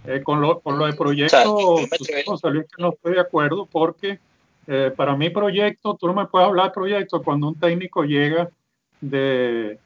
Eh, 0.06 0.22
con, 0.24 0.42
lo, 0.42 0.60
con 0.60 0.78
lo 0.78 0.86
de 0.86 0.94
proyecto, 0.94 1.78
José 2.26 2.50
Luis, 2.50 2.66
que 2.66 2.82
no 2.82 2.90
estoy 2.90 3.14
de 3.14 3.20
acuerdo 3.20 3.66
porque 3.66 4.20
eh, 4.68 4.92
para 4.96 5.16
mí 5.16 5.30
proyecto, 5.30 5.96
tú 5.96 6.08
no 6.08 6.14
me 6.14 6.28
puedes 6.28 6.48
hablar 6.48 6.68
de 6.68 6.74
proyecto 6.74 7.22
cuando 7.22 7.48
un 7.48 7.60
técnico 7.60 8.04
llega 8.04 8.50
de, 9.00 9.80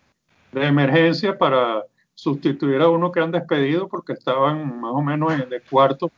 de 0.52 0.66
emergencia 0.66 1.38
para 1.38 1.84
sustituir 2.14 2.82
a 2.82 2.90
uno 2.90 3.12
que 3.12 3.20
han 3.20 3.32
despedido 3.32 3.88
porque 3.88 4.14
estaban 4.14 4.80
más 4.80 4.92
o 4.94 5.02
menos 5.02 5.34
en 5.34 5.42
el 5.52 5.62
cuarto 5.64 6.12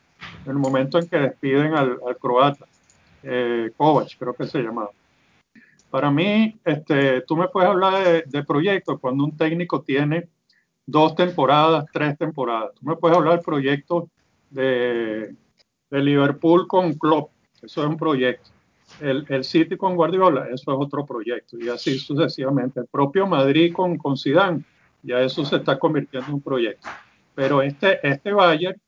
en 0.46 0.51
el 0.51 0.58
momento 0.58 0.98
en 1.00 1.08
que 1.08 1.17
despiden 1.17 1.74
al, 1.74 2.00
croata, 2.20 2.65
eh, 3.29 3.72
Kovac, 3.75 4.17
creo 4.17 4.34
que 4.34 4.48
se 4.48 4.60
llamaba. 4.60 4.91
Para 5.89 6.12
mí, 6.12 6.57
este, 6.65 7.22
tú 7.22 7.36
me 7.36 7.48
puedes 7.48 7.69
hablar 7.69 8.03
de, 8.03 8.24
de 8.25 8.43
proyectos 8.43 9.00
cuando 9.00 9.24
un 9.24 9.36
técnico 9.36 9.81
tiene 9.81 10.27
dos 10.86 11.15
temporadas, 11.15 11.86
tres 11.91 12.17
temporadas. 12.17 12.72
Tú 12.75 12.86
me 12.86 12.96
puedes 12.96 13.17
hablar 13.17 13.36
del 13.36 13.43
proyecto 13.43 14.10
de, 14.50 15.36
de 15.89 16.01
Liverpool 16.01 16.67
con 16.67 16.93
Klopp, 16.93 17.31
eso 17.62 17.84
es 17.84 17.88
un 17.88 17.98
proyecto. 17.98 18.50
El, 19.01 19.25
el, 19.27 19.43
City 19.43 19.75
con 19.75 19.96
Guardiola, 19.96 20.46
eso 20.46 20.72
es 20.72 20.77
otro 20.79 21.05
proyecto. 21.05 21.57
Y 21.60 21.67
así 21.67 22.00
sucesivamente. 22.00 22.79
El 22.79 22.88
propio 22.88 23.27
Madrid 23.27 23.74
con, 23.74 23.98
con 23.98 24.15
Zidane, 24.15 24.63
ya 25.03 25.19
eso 25.19 25.43
se 25.43 25.57
está 25.57 25.77
convirtiendo 25.77 26.29
en 26.29 26.36
un 26.36 26.41
proyecto. 26.41 26.88
Pero 27.36 27.62
este, 27.62 28.00
este 28.07 28.31
Bayern, 28.31 28.79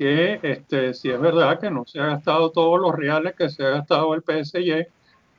que 0.00 0.40
este, 0.42 0.94
sí 0.94 1.10
es 1.10 1.20
verdad 1.20 1.60
que 1.60 1.70
no 1.70 1.84
se 1.84 2.00
ha 2.00 2.06
gastado 2.06 2.50
todos 2.52 2.80
los 2.80 2.94
reales 2.94 3.34
que 3.36 3.50
se 3.50 3.62
ha 3.62 3.68
gastado 3.68 4.14
el 4.14 4.22
PSG, 4.22 4.86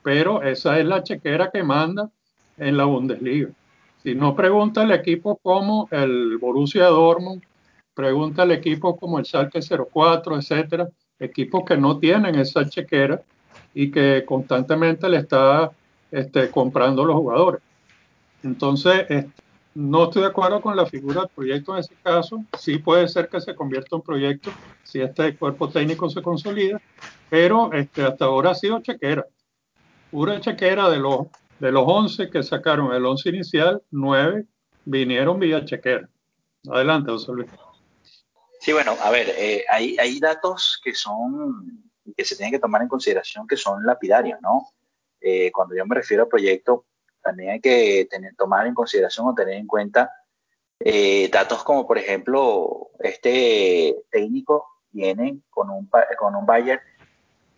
pero 0.04 0.44
esa 0.44 0.78
es 0.78 0.86
la 0.86 1.02
chequera 1.02 1.50
que 1.50 1.64
manda 1.64 2.12
en 2.60 2.78
la 2.78 2.86
Bundesliga. 2.86 3.50
Si 4.04 4.14
no 4.14 4.36
pregunta 4.36 4.84
el 4.84 4.92
equipo 4.92 5.40
como 5.42 5.88
el 5.90 6.38
Borussia 6.38 6.86
Dortmund, 6.86 7.42
pregunta 7.96 8.44
el 8.44 8.52
equipo 8.52 8.96
como 8.98 9.18
el 9.18 9.26
Schalke 9.26 9.62
04, 9.62 10.38
etcétera, 10.38 10.88
equipos 11.20 11.64
que 11.66 11.76
no 11.76 11.98
tienen 11.98 12.36
esa 12.36 12.70
chequera 12.70 13.20
y 13.74 13.90
que 13.90 14.24
constantemente 14.28 15.10
le 15.10 15.18
está 15.18 15.72
este, 16.12 16.52
comprando 16.52 17.04
los 17.04 17.16
jugadores. 17.16 17.64
Entonces, 18.44 19.08
este, 19.10 19.42
no 19.74 20.06
estoy 20.06 20.24
de 20.24 20.28
acuerdo 20.30 20.62
con 20.62 20.76
la 20.76 20.86
figura 20.86 21.22
del 21.22 21.30
proyecto 21.30 21.74
en 21.74 21.80
ese 21.80 21.96
caso. 22.04 22.44
Sí 22.58 22.78
puede 22.78 23.08
ser 23.08 23.30
que 23.30 23.40
se 23.40 23.56
convierta 23.56 23.96
en 23.96 24.02
proyecto 24.02 24.52
si 24.84 25.02
este 25.02 25.36
cuerpo 25.38 25.70
técnico 25.70 26.10
se 26.10 26.22
consolida, 26.22 26.82
pero 27.30 27.72
este, 27.72 28.04
hasta 28.04 28.26
ahora 28.26 28.52
ha 28.52 28.56
sido 28.56 28.82
chequera. 28.82 29.26
Pura 30.10 30.42
chequera 30.42 30.90
de 30.90 30.98
los, 30.98 31.28
de 31.60 31.72
los 31.72 31.84
11 31.88 32.30
que 32.30 32.44
sacaron 32.44 32.94
el 32.94 33.06
11 33.06 33.30
inicial, 33.30 33.82
9 33.92 34.46
vinieron 34.86 35.40
vía 35.40 35.64
chequera. 35.64 36.10
Adelante, 36.70 37.12
José 37.12 37.32
Luis. 37.32 37.50
Sí, 38.60 38.74
bueno, 38.74 38.96
a 39.02 39.10
ver, 39.10 39.28
eh, 39.38 39.64
hay, 39.70 39.98
hay 39.98 40.20
datos 40.20 40.80
que 40.84 40.94
son, 40.94 41.84
que 42.16 42.26
se 42.26 42.36
tienen 42.36 42.52
que 42.52 42.60
tomar 42.60 42.82
en 42.82 42.88
consideración 42.88 43.48
que 43.48 43.58
son 43.58 43.84
lapidarios, 43.86 44.40
¿no? 44.42 44.68
Eh, 45.20 45.52
cuando 45.52 45.76
yo 45.76 45.86
me 45.86 45.96
refiero 45.96 46.24
a 46.24 46.30
proyecto, 46.30 46.86
también 47.22 47.52
hay 47.52 47.60
que 47.62 48.08
tener, 48.10 48.36
tomar 48.36 48.68
en 48.68 48.74
consideración 48.74 49.28
o 49.28 49.36
tener 49.36 49.56
en 49.56 49.68
cuenta 49.68 50.12
eh, 50.80 51.30
datos 51.32 51.64
como, 51.64 51.88
por 51.88 51.98
ejemplo, 51.98 52.90
este 53.00 53.96
técnico 54.10 54.68
viene 54.92 55.40
con 55.50 55.70
un, 55.70 55.90
con 56.18 56.36
un 56.36 56.46
Bayern 56.46 56.82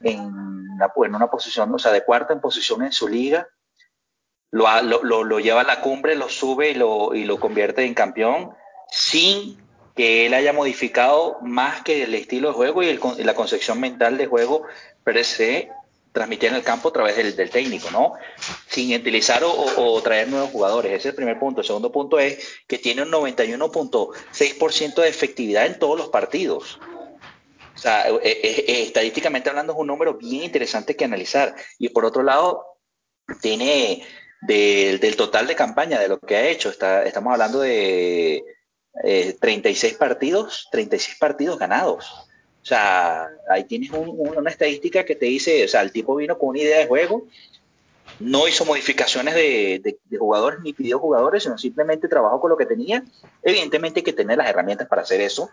en 0.02 0.20
una, 0.20 0.92
en 1.06 1.16
una 1.16 1.28
posición, 1.28 1.74
o 1.74 1.80
sea, 1.80 1.92
de 1.92 2.04
cuarta 2.04 2.34
en 2.34 2.42
posición 2.42 2.84
en 2.84 2.92
su 2.92 3.08
liga, 3.08 3.48
lo, 4.52 4.68
lo, 5.04 5.24
lo, 5.24 5.40
lleva 5.40 5.62
a 5.62 5.66
la 5.66 5.82
cumbre, 5.82 6.16
lo 6.16 6.30
sube 6.30 6.72
y 6.72 6.74
lo, 6.76 7.16
y 7.16 7.24
lo 7.24 7.40
convierte 7.40 7.86
en 7.86 7.94
campeón 7.94 8.52
sin 8.90 9.58
que 9.96 10.26
él 10.26 10.34
haya 10.34 10.54
modificado 10.54 11.40
más 11.42 11.82
que 11.82 12.04
el 12.04 12.14
estilo 12.14 12.50
de 12.50 12.54
juego 12.54 12.84
y, 12.84 12.90
el, 12.90 13.00
y 13.18 13.24
la 13.24 13.36
concepción 13.36 13.80
mental 13.80 14.18
de 14.18 14.28
juego 14.28 14.64
per 15.04 15.24
se 15.24 15.72
transmitir 16.14 16.50
en 16.50 16.56
el 16.56 16.64
campo 16.64 16.90
a 16.90 16.94
través 16.94 17.18
del, 17.18 17.36
del 17.36 17.50
técnico, 17.50 17.90
¿no? 17.92 18.14
Sin 18.68 18.96
utilizar 18.96 19.42
o, 19.44 20.02
traer 20.02 20.28
nuevos 20.28 20.52
jugadores. 20.52 20.92
Ese 20.92 21.00
es 21.00 21.06
el 21.08 21.16
primer 21.16 21.40
punto. 21.40 21.62
El 21.62 21.68
segundo 21.68 21.92
punto 21.92 22.20
es 22.20 22.56
que 22.68 22.78
tiene 22.78 23.02
un 23.02 23.12
91.6% 23.12 25.02
de 25.02 25.10
efectividad 25.10 25.66
en 25.66 25.80
todos 25.80 25.98
los 25.98 26.10
partidos. 26.10 26.80
O 27.76 27.78
sea, 27.78 28.08
eh, 28.08 28.20
eh, 28.24 28.66
eh, 28.68 28.84
estadísticamente 28.84 29.50
hablando 29.50 29.74
es 29.74 29.80
un 29.80 29.88
número 29.88 30.14
bien 30.14 30.44
interesante 30.44 30.96
que 30.96 31.06
analizar. 31.06 31.56
Y 31.80 31.90
por 31.90 32.06
otro 32.06 32.22
lado, 32.22 32.78
tiene 33.42 34.06
de, 34.42 35.00
del 35.00 35.16
total 35.16 35.48
de 35.48 35.56
campaña, 35.56 36.00
de 36.00 36.10
lo 36.10 36.20
que 36.20 36.36
ha 36.36 36.48
hecho, 36.48 36.70
estamos 36.70 37.34
hablando 37.34 37.60
de 37.60 38.44
36 39.40 39.96
partidos, 39.96 40.68
36 40.72 41.18
partidos 41.18 41.58
ganados. 41.58 42.23
O 42.64 42.66
sea, 42.66 43.30
ahí 43.50 43.66
tienes 43.66 43.92
un, 43.92 44.10
una 44.38 44.50
estadística 44.50 45.04
que 45.04 45.16
te 45.16 45.26
dice, 45.26 45.66
o 45.66 45.68
sea, 45.68 45.82
el 45.82 45.92
tipo 45.92 46.16
vino 46.16 46.40
con 46.40 46.50
una 46.50 46.60
idea 46.60 46.80
de 46.80 46.88
juego, 46.88 47.28
no 48.20 48.48
hizo 48.48 48.64
modificaciones 48.64 49.36
de, 49.36 49.98
jugadores 50.18 50.62
ni 50.62 50.72
pidió 50.72 50.98
jugadores, 50.98 51.44
sino 51.44 51.58
simplemente 51.58 52.08
trabajó 52.08 52.40
con 52.40 52.50
lo 52.52 52.58
que 52.58 52.66
tenía. 52.66 53.04
Evidentemente 53.42 54.00
hay 54.00 54.04
que 54.04 54.14
tener 54.14 54.38
las 54.38 54.50
herramientas 54.50 54.88
para 54.88 55.02
hacer 55.02 55.20
eso, 55.20 55.50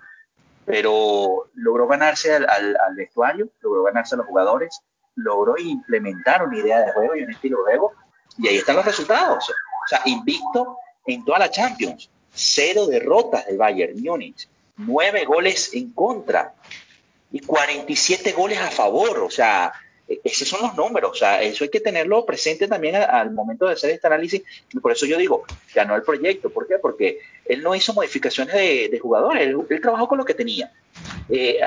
pero 0.65 1.49
logró 1.55 1.89
ganarse 1.89 2.33
al 2.33 2.95
vestuario, 2.95 3.49
logró 3.61 3.85
ganarse 3.85 4.15
a 4.15 4.19
los 4.19 4.27
jugadores, 4.27 4.81
logró 5.17 5.57
implementar 5.59 6.47
una 6.47 6.59
idea 6.59 6.81
de 6.81 6.93
juego 6.93 7.17
y 7.17 7.25
un 7.25 7.31
estilo 7.31 7.59
de 7.59 7.65
juego, 7.65 7.93
y 8.39 8.49
ahí 8.49 8.57
están 8.57 8.77
los 8.77 8.85
resultados. 8.85 9.51
O 9.51 9.89
sea, 9.89 10.03
invicto 10.05 10.77
en 11.07 11.25
toda 11.25 11.41
la 11.41 11.51
Champions, 11.51 12.09
cero 12.33 12.87
derrotas 12.87 13.47
del 13.47 13.59
Bayern 13.59 14.01
Múnich, 14.01 14.49
nueve 14.77 15.25
goles 15.25 15.75
en 15.75 15.93
contra, 15.93 16.55
y 17.33 17.41
47 17.41 18.33
goles 18.33 18.59
a 18.59 18.71
favor, 18.71 19.19
o 19.21 19.31
sea, 19.31 19.73
e, 20.09 20.21
esos 20.25 20.49
son 20.49 20.63
los 20.63 20.75
números, 20.75 21.13
o 21.13 21.15
sea, 21.15 21.43
eso 21.43 21.65
hay 21.65 21.71
que 21.71 21.81
tenerlo 21.81 22.27
presente 22.27 22.67
también 22.67 22.97
al 22.97 23.31
momento 23.31 23.67
de 23.67 23.75
hacer 23.75 23.91
este 23.91 24.07
análisis, 24.07 24.43
y 24.73 24.79
por 24.81 24.93
eso 24.93 25.07
yo 25.07 25.17
digo, 25.17 25.45
ganó 25.75 25.95
el 25.95 26.03
proyecto, 26.03 26.51
¿por 26.51 26.67
qué? 26.67 26.79
Porque 26.79 27.21
él 27.45 27.63
no 27.63 27.75
hizo 27.75 27.95
modificaciones 27.95 28.55
de, 28.55 28.89
de 28.91 28.99
jugadores, 28.99 29.43
él, 29.43 29.57
él, 29.69 29.81
trabajó 29.81 30.09
con 30.09 30.19
lo 30.19 30.25
que 30.25 30.35
tenía, 30.35 30.73
eh, 31.29 31.61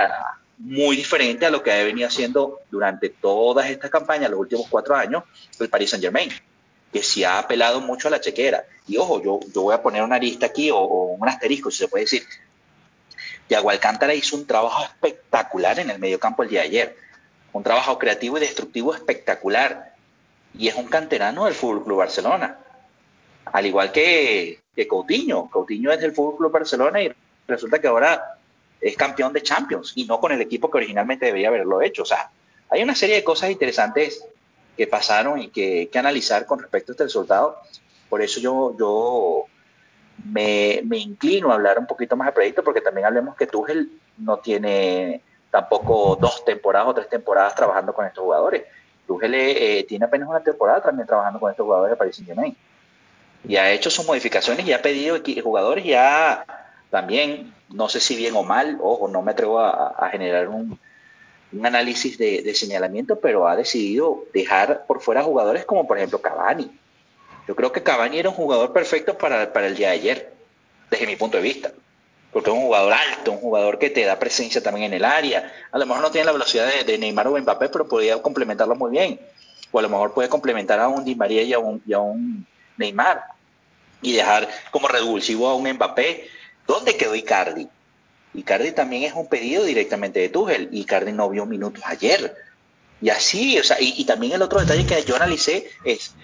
muy 0.57 0.95
diferente 0.95 1.45
a 1.45 1.49
lo 1.49 1.63
que 1.63 1.71
ha 1.71 1.83
venido 1.83 2.07
haciendo 2.07 2.59
durante 2.69 3.09
todas 3.09 3.69
estas 3.69 3.89
campañas, 3.89 4.29
los 4.29 4.39
últimos 4.39 4.67
cuatro 4.69 4.95
años, 4.95 5.23
el 5.59 5.69
Paris 5.69 5.91
Saint 5.91 6.03
Germain, 6.03 6.29
que 6.91 7.01
sí 7.01 7.23
ha 7.23 7.39
apelado 7.39 7.81
mucho 7.81 8.07
a 8.07 8.11
la 8.11 8.21
chequera, 8.21 8.65
y 8.87 8.97
ojo, 8.97 9.23
yo, 9.23 9.39
yo 9.53 9.61
voy 9.63 9.73
a 9.73 9.81
poner 9.81 10.03
una 10.03 10.19
lista 10.19 10.47
aquí, 10.47 10.69
o, 10.69 10.77
o 10.77 11.13
un 11.13 11.27
asterisco, 11.27 11.71
si 11.71 11.79
se 11.79 11.87
puede 11.87 12.03
decir, 12.03 12.23
Thiago 13.47 13.69
Alcántara 13.69 14.13
hizo 14.13 14.35
un 14.35 14.47
trabajo 14.47 14.83
espectacular 14.83 15.79
en 15.79 15.89
el 15.89 15.99
mediocampo 15.99 16.43
el 16.43 16.49
día 16.49 16.61
de 16.61 16.67
ayer. 16.67 16.97
Un 17.51 17.63
trabajo 17.63 17.97
creativo 17.99 18.37
y 18.37 18.41
destructivo 18.41 18.93
espectacular. 18.93 19.93
Y 20.57 20.67
es 20.67 20.75
un 20.75 20.87
canterano 20.87 21.45
del 21.45 21.53
Fútbol 21.53 21.83
Club 21.83 21.97
Barcelona. 21.97 22.57
Al 23.45 23.65
igual 23.65 23.91
que, 23.91 24.59
Coutinho. 24.87 25.49
Coutinho 25.49 25.91
es 25.91 25.99
del 25.99 26.13
Fútbol 26.13 26.37
Club 26.37 26.51
Barcelona 26.51 27.01
y 27.01 27.11
resulta 27.47 27.79
que 27.79 27.87
ahora 27.87 28.37
es 28.79 28.95
campeón 28.97 29.33
de 29.33 29.43
Champions 29.43 29.93
y 29.95 30.05
no 30.05 30.19
con 30.19 30.31
el 30.31 30.41
equipo 30.41 30.69
que 30.69 30.77
originalmente 30.77 31.25
debería 31.25 31.49
haberlo 31.49 31.81
hecho. 31.81 32.03
O 32.03 32.05
sea, 32.05 32.31
hay 32.69 32.81
una 32.81 32.95
serie 32.95 33.15
de 33.15 33.23
cosas 33.23 33.51
interesantes 33.51 34.25
que 34.75 34.87
pasaron 34.87 35.39
y 35.39 35.49
que 35.49 35.89
que 35.91 35.99
analizar 35.99 36.45
con 36.45 36.59
respecto 36.59 36.91
a 36.91 36.93
este 36.93 37.03
resultado. 37.03 37.59
Por 38.09 38.21
eso 38.21 38.39
yo, 38.39 38.75
yo 38.77 39.45
me, 40.25 40.81
me, 40.85 40.97
inclino 40.97 41.51
a 41.51 41.55
hablar 41.55 41.79
un 41.79 41.87
poquito 41.87 42.15
más 42.15 42.27
de 42.27 42.33
proyecto 42.33 42.63
porque 42.63 42.81
también 42.81 43.07
hablemos 43.07 43.35
que 43.35 43.47
Tuchel 43.47 43.91
no 44.17 44.37
tiene 44.37 45.21
tampoco 45.51 46.17
dos 46.19 46.43
temporadas 46.45 46.89
o 46.89 46.93
tres 46.93 47.09
temporadas 47.09 47.55
trabajando 47.55 47.93
con 47.93 48.05
estos 48.05 48.23
jugadores. 48.23 48.63
Tuchel 49.07 49.33
eh, 49.35 49.85
tiene 49.87 50.05
apenas 50.05 50.29
una 50.29 50.41
temporada 50.41 50.81
también 50.81 51.07
trabajando 51.07 51.39
con 51.39 51.51
estos 51.51 51.63
jugadores 51.63 51.91
de 51.91 51.97
Paris 51.97 52.15
Saint-Germain. 52.15 52.55
Y 53.47 53.57
ha 53.57 53.71
hecho 53.71 53.89
sus 53.89 54.05
modificaciones 54.05 54.65
y 54.65 54.73
ha 54.73 54.81
pedido 54.81 55.17
jugadores 55.43 55.85
y 55.85 55.93
ha 55.93 56.45
también, 56.89 57.53
no 57.69 57.89
sé 57.89 57.99
si 57.99 58.15
bien 58.15 58.35
o 58.35 58.43
mal, 58.43 58.77
ojo, 58.81 59.07
no 59.07 59.21
me 59.21 59.31
atrevo 59.31 59.59
a, 59.59 59.87
a 59.97 60.09
generar 60.09 60.47
un, 60.47 60.79
un 61.51 61.65
análisis 61.65 62.17
de, 62.17 62.41
de, 62.41 62.53
señalamiento, 62.53 63.19
pero 63.19 63.47
ha 63.47 63.55
decidido 63.55 64.25
dejar 64.33 64.85
por 64.85 65.01
fuera 65.01 65.23
jugadores 65.23 65.65
como 65.65 65.87
por 65.87 65.97
ejemplo 65.97 66.21
Cavani, 66.21 66.71
yo 67.47 67.55
creo 67.55 67.71
que 67.71 67.83
Cavani 67.83 68.19
era 68.19 68.29
un 68.29 68.35
jugador 68.35 68.73
perfecto 68.73 69.17
para, 69.17 69.51
para 69.51 69.67
el 69.67 69.75
día 69.75 69.89
de 69.89 69.93
ayer, 69.93 70.33
desde 70.89 71.07
mi 71.07 71.15
punto 71.15 71.37
de 71.37 71.43
vista. 71.43 71.71
Porque 72.31 72.49
es 72.49 72.55
un 72.55 72.63
jugador 72.63 72.93
alto, 72.93 73.31
un 73.31 73.39
jugador 73.39 73.77
que 73.77 73.89
te 73.89 74.05
da 74.05 74.17
presencia 74.17 74.61
también 74.63 74.87
en 74.87 74.93
el 74.93 75.05
área. 75.05 75.53
A 75.71 75.77
lo 75.77 75.85
mejor 75.85 76.01
no 76.01 76.11
tiene 76.11 76.25
la 76.25 76.31
velocidad 76.31 76.67
de, 76.85 76.97
Neymar 76.97 77.27
o 77.27 77.37
Mbappé, 77.37 77.69
pero 77.69 77.87
podría 77.87 78.19
complementarlo 78.21 78.75
muy 78.75 78.91
bien. 78.91 79.19
O 79.71 79.79
a 79.79 79.81
lo 79.83 79.89
mejor 79.89 80.13
puede 80.13 80.29
complementar 80.29 80.79
a 80.79 80.87
un 80.87 81.05
Di 81.05 81.15
María 81.15 81.43
y 81.43 81.53
a 81.53 81.59
un, 81.59 81.83
y 81.85 81.93
Neymar. 82.77 83.23
Y 84.01 84.13
dejar 84.13 84.49
como 84.71 84.87
revulsivo 84.87 85.47
a 85.47 85.55
un 85.55 85.71
Mbappé 85.71 86.27
¿Dónde 86.67 86.95
quedó 86.95 87.15
Icardi? 87.15 87.67
Icardi 88.33 88.71
también 88.71 89.03
es 89.03 89.13
un 89.13 89.27
pedido 89.27 89.63
directamente 89.63 90.19
de 90.19 90.29
Tuchel. 90.29 90.69
Icardi 90.71 91.11
no 91.11 91.29
vio 91.29 91.45
minutos 91.45 91.83
ayer. 91.85 92.35
Y 93.01 93.09
así, 93.09 93.59
o 93.59 93.63
sea, 93.63 93.77
y, 93.79 94.03
también 94.05 94.33
el 94.33 94.41
otro 94.41 94.59
detalle 94.59 94.85
que 94.85 95.03
yo 95.03 95.15
analicé 95.15 95.69
es 95.83 96.15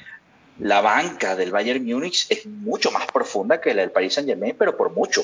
la 0.59 0.81
banca 0.81 1.35
del 1.35 1.51
Bayern 1.51 1.85
Múnich 1.85 2.27
es 2.29 2.45
mucho 2.45 2.91
más 2.91 3.05
profunda 3.07 3.61
que 3.61 3.73
la 3.73 3.81
del 3.81 3.91
Paris 3.91 4.15
Saint 4.15 4.29
Germain, 4.29 4.55
pero 4.57 4.75
por 4.75 4.91
mucho. 4.91 5.23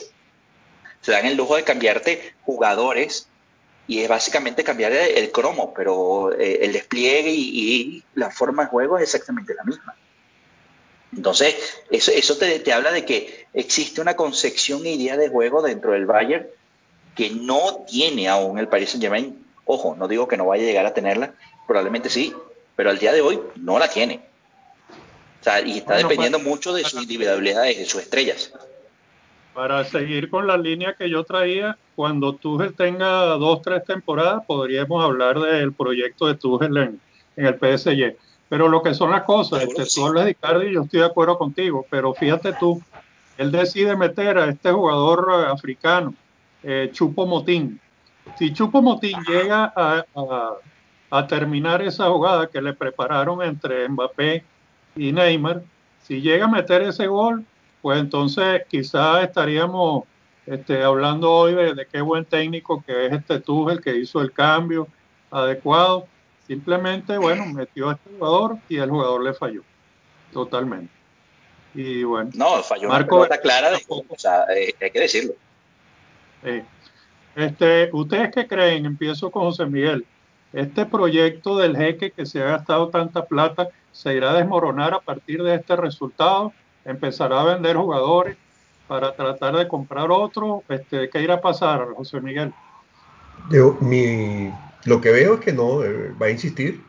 Se 1.01 1.11
dan 1.11 1.25
el 1.25 1.35
lujo 1.35 1.55
de 1.55 1.63
cambiarte 1.63 2.33
jugadores 2.43 3.27
y 3.87 4.01
es 4.01 4.09
básicamente 4.09 4.63
cambiar 4.63 4.93
el, 4.93 5.31
cromo, 5.31 5.73
pero 5.75 6.33
eh, 6.33 6.59
el 6.61 6.73
despliegue 6.73 7.31
y, 7.31 8.03
la 8.15 8.31
forma 8.31 8.63
de 8.63 8.69
juego 8.69 8.97
es 8.97 9.03
exactamente 9.03 9.53
la 9.53 9.63
misma. 9.63 9.95
Entonces, 11.15 11.55
eso, 11.91 12.37
te, 12.37 12.73
habla 12.73 12.91
de 12.91 13.05
que 13.05 13.45
existe 13.53 14.01
una 14.01 14.15
concepción 14.15 14.85
e 14.85 14.93
idea 14.93 15.17
de 15.17 15.29
juego 15.29 15.61
dentro 15.61 15.91
del 15.91 16.05
Bayern 16.05 16.47
que 17.15 17.29
no 17.29 17.85
tiene 17.87 18.27
aún 18.27 18.57
el 18.57 18.67
Paris 18.67 18.91
Saint 18.91 19.03
Germain. 19.03 19.45
Ojo, 19.65 19.95
no 19.95 20.07
digo 20.07 20.27
que 20.27 20.37
no 20.37 20.45
vaya 20.45 20.63
a 20.63 20.67
llegar 20.67 20.85
a 20.85 20.93
tenerla, 20.93 21.33
probablemente 21.67 22.09
sí, 22.09 22.33
pero 22.75 22.89
al 22.89 22.99
día 22.99 23.13
de 23.13 23.21
hoy 23.21 23.39
no 23.55 23.77
la 23.79 23.89
tiene. 23.89 24.34
Sea, 25.45 25.61
y 25.61 25.77
está 25.77 25.97
dependiendo 25.97 26.39
pues, 26.39 26.47
mucho 26.47 26.73
de 26.73 26.83
sus 26.83 27.03
individualidades, 27.03 27.77
de 27.77 27.85
sus 27.85 28.01
estrellas. 28.01 28.51
Para 29.53 29.83
seguir 29.85 30.31
con 30.31 30.47
la 30.47 30.57
línea 30.57 30.95
que 30.97 31.07
yo 31.07 31.23
traía, 31.23 31.77
cuando 31.95 32.33
Tuchel 32.33 32.73
tenga 32.73 33.25
dos, 33.37 33.61
tres 33.61 33.85
temporadas, 33.85 34.43
podríamos 34.47 35.03
hablar 35.03 35.39
del 35.39 35.71
proyecto 35.71 36.25
de 36.25 36.33
Tuchel 36.33 36.75
en, 36.77 36.99
en 37.35 37.45
el 37.45 37.53
PSG. 37.53 38.17
Pero 38.49 38.69
lo 38.69 38.81
que 38.81 38.95
son 38.95 39.11
las 39.11 39.21
cosas, 39.21 39.61
este, 39.61 39.85
tú 39.85 40.07
hablas 40.07 40.25
de 40.25 40.31
Icardi, 40.31 40.71
yo 40.71 40.81
estoy 40.81 41.01
de 41.01 41.05
acuerdo 41.05 41.37
contigo, 41.37 41.85
pero 41.91 42.15
fíjate 42.15 42.53
tú, 42.53 42.81
él 43.37 43.51
decide 43.51 43.95
meter 43.95 44.39
a 44.39 44.49
este 44.49 44.71
jugador 44.71 45.27
eh, 45.29 45.51
africano, 45.51 46.15
eh, 46.63 46.89
Chupo 46.91 47.27
Motín. 47.27 47.79
Si 48.39 48.51
Chupo 48.51 48.81
Motín 48.81 49.19
llega 49.27 49.71
a, 49.75 50.05
a, 51.11 51.27
terminar 51.27 51.83
esa 51.83 52.09
jugada 52.09 52.47
que 52.47 52.63
le 52.63 52.73
prepararon 52.73 53.43
entre 53.43 53.87
Mbappé 53.87 54.43
y 54.95 55.11
Neymar, 55.11 55.63
si 56.03 56.21
llega 56.21 56.45
a 56.45 56.49
meter 56.49 56.81
ese 56.83 57.07
gol, 57.07 57.45
pues 57.81 57.99
entonces 57.99 58.63
quizás 58.69 59.23
estaríamos 59.23 60.03
este, 60.45 60.83
hablando 60.83 61.31
hoy 61.31 61.53
de, 61.53 61.87
qué 61.91 62.01
buen 62.01 62.25
técnico 62.25 62.83
que 62.85 63.07
es 63.07 63.13
este 63.13 63.39
Tuchel 63.39 63.81
que 63.81 63.95
hizo 63.95 64.21
el 64.21 64.31
cambio 64.31 64.87
adecuado. 65.31 66.07
Simplemente, 66.47 67.17
bueno, 67.17 67.45
metió 67.53 67.89
a 67.89 67.93
este 67.93 68.09
jugador 68.17 68.57
y 68.69 68.77
el 68.77 68.89
jugador 68.89 69.23
le 69.23 69.33
falló 69.33 69.63
totalmente. 70.31 70.93
Y 71.73 72.03
bueno. 72.03 72.29
No, 72.35 72.63
falló 72.63 72.87
Marco, 72.87 73.23
una 73.23 73.37
clara, 73.37 73.71
de, 73.71 73.77
o 73.87 74.03
sea, 74.17 74.45
eh, 74.55 74.73
hay 74.81 74.91
que 74.91 74.99
decirlo. 74.99 75.33
Este, 77.35 77.89
¿Ustedes 77.91 78.31
qué 78.33 78.47
creen? 78.47 78.85
Empiezo 78.85 79.29
con 79.29 79.43
José 79.43 79.65
Miguel. 79.65 80.05
Este 80.53 80.85
proyecto 80.85 81.57
del 81.57 81.75
jeque 81.75 82.11
que 82.11 82.25
se 82.25 82.41
ha 82.41 82.45
gastado 82.45 82.87
tanta 82.89 83.25
plata 83.25 83.67
se 83.95 84.13
irá 84.13 84.31
a 84.31 84.33
desmoronar 84.33 84.93
a 84.93 84.99
partir 84.99 85.41
de 85.41 85.55
este 85.55 85.75
resultado. 85.77 86.51
Empezará 86.83 87.41
a 87.41 87.45
vender 87.45 87.77
jugadores 87.77 88.35
para 88.89 89.15
tratar 89.15 89.55
de 89.55 89.67
comprar 89.69 90.11
otro. 90.11 90.63
Este, 90.67 91.09
¿Qué 91.09 91.21
irá 91.21 91.35
a 91.35 91.41
pasar, 91.41 91.87
José 91.95 92.19
Miguel? 92.19 92.53
Lo 93.49 95.01
que 95.01 95.11
veo 95.11 95.35
es 95.35 95.39
que 95.39 95.53
no, 95.53 95.81
eh, 95.83 96.11
va 96.21 96.27
a 96.27 96.29
insistir. 96.29 96.83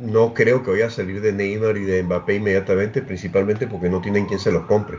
No 0.00 0.32
creo 0.32 0.62
que 0.62 0.70
vaya 0.70 0.86
a 0.86 0.90
salir 0.90 1.20
de 1.20 1.32
Neymar 1.32 1.76
y 1.76 1.84
de 1.84 2.04
Mbappé 2.04 2.36
inmediatamente, 2.36 3.02
principalmente 3.02 3.66
porque 3.66 3.90
no 3.90 4.00
tienen 4.00 4.26
quien 4.26 4.38
se 4.38 4.52
los 4.52 4.64
compre. 4.66 4.98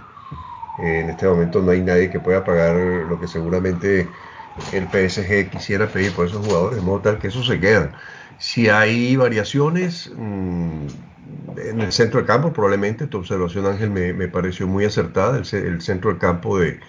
Eh, 0.79 0.99
en 0.99 1.09
este 1.09 1.25
momento 1.25 1.61
no 1.61 1.71
hay 1.71 1.81
nadie 1.81 2.11
que 2.11 2.19
pueda 2.19 2.43
pagar 2.43 2.75
lo 2.75 3.17
que 3.17 3.29
seguramente 3.29 4.09
el 4.73 4.87
PSG 4.89 5.49
quisiera 5.49 5.87
pedir 5.87 6.11
por 6.11 6.27
esos 6.27 6.45
jugadores, 6.45 6.75
de 6.79 6.83
modo 6.83 6.99
tal 6.99 7.17
que 7.17 7.27
eso 7.27 7.43
se 7.43 7.59
queda. 7.61 7.93
Si 8.39 8.67
hay 8.67 9.15
variaciones 9.15 10.11
mm, 10.15 10.87
en 11.57 11.81
el 11.81 11.91
centro 11.91 12.19
del 12.19 12.27
campo, 12.27 12.53
probablemente 12.53 13.07
tu 13.07 13.19
observación, 13.19 13.65
Ángel, 13.65 13.89
me, 13.89 14.27
pareció 14.27 14.67
muy 14.67 14.85
acertada. 14.85 15.37
El, 15.37 15.81
centro 15.81 16.11
del 16.11 16.19
campo 16.19 16.59
de, 16.59 16.79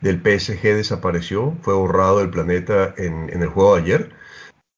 del 0.00 0.16
PSG 0.16 0.62
desapareció, 0.62 1.56
fue 1.62 1.74
borrado 1.74 2.18
del 2.18 2.30
planeta 2.30 2.94
en, 2.96 3.30
el 3.30 3.48
juego 3.48 3.76
de 3.76 3.82
ayer. 3.82 4.12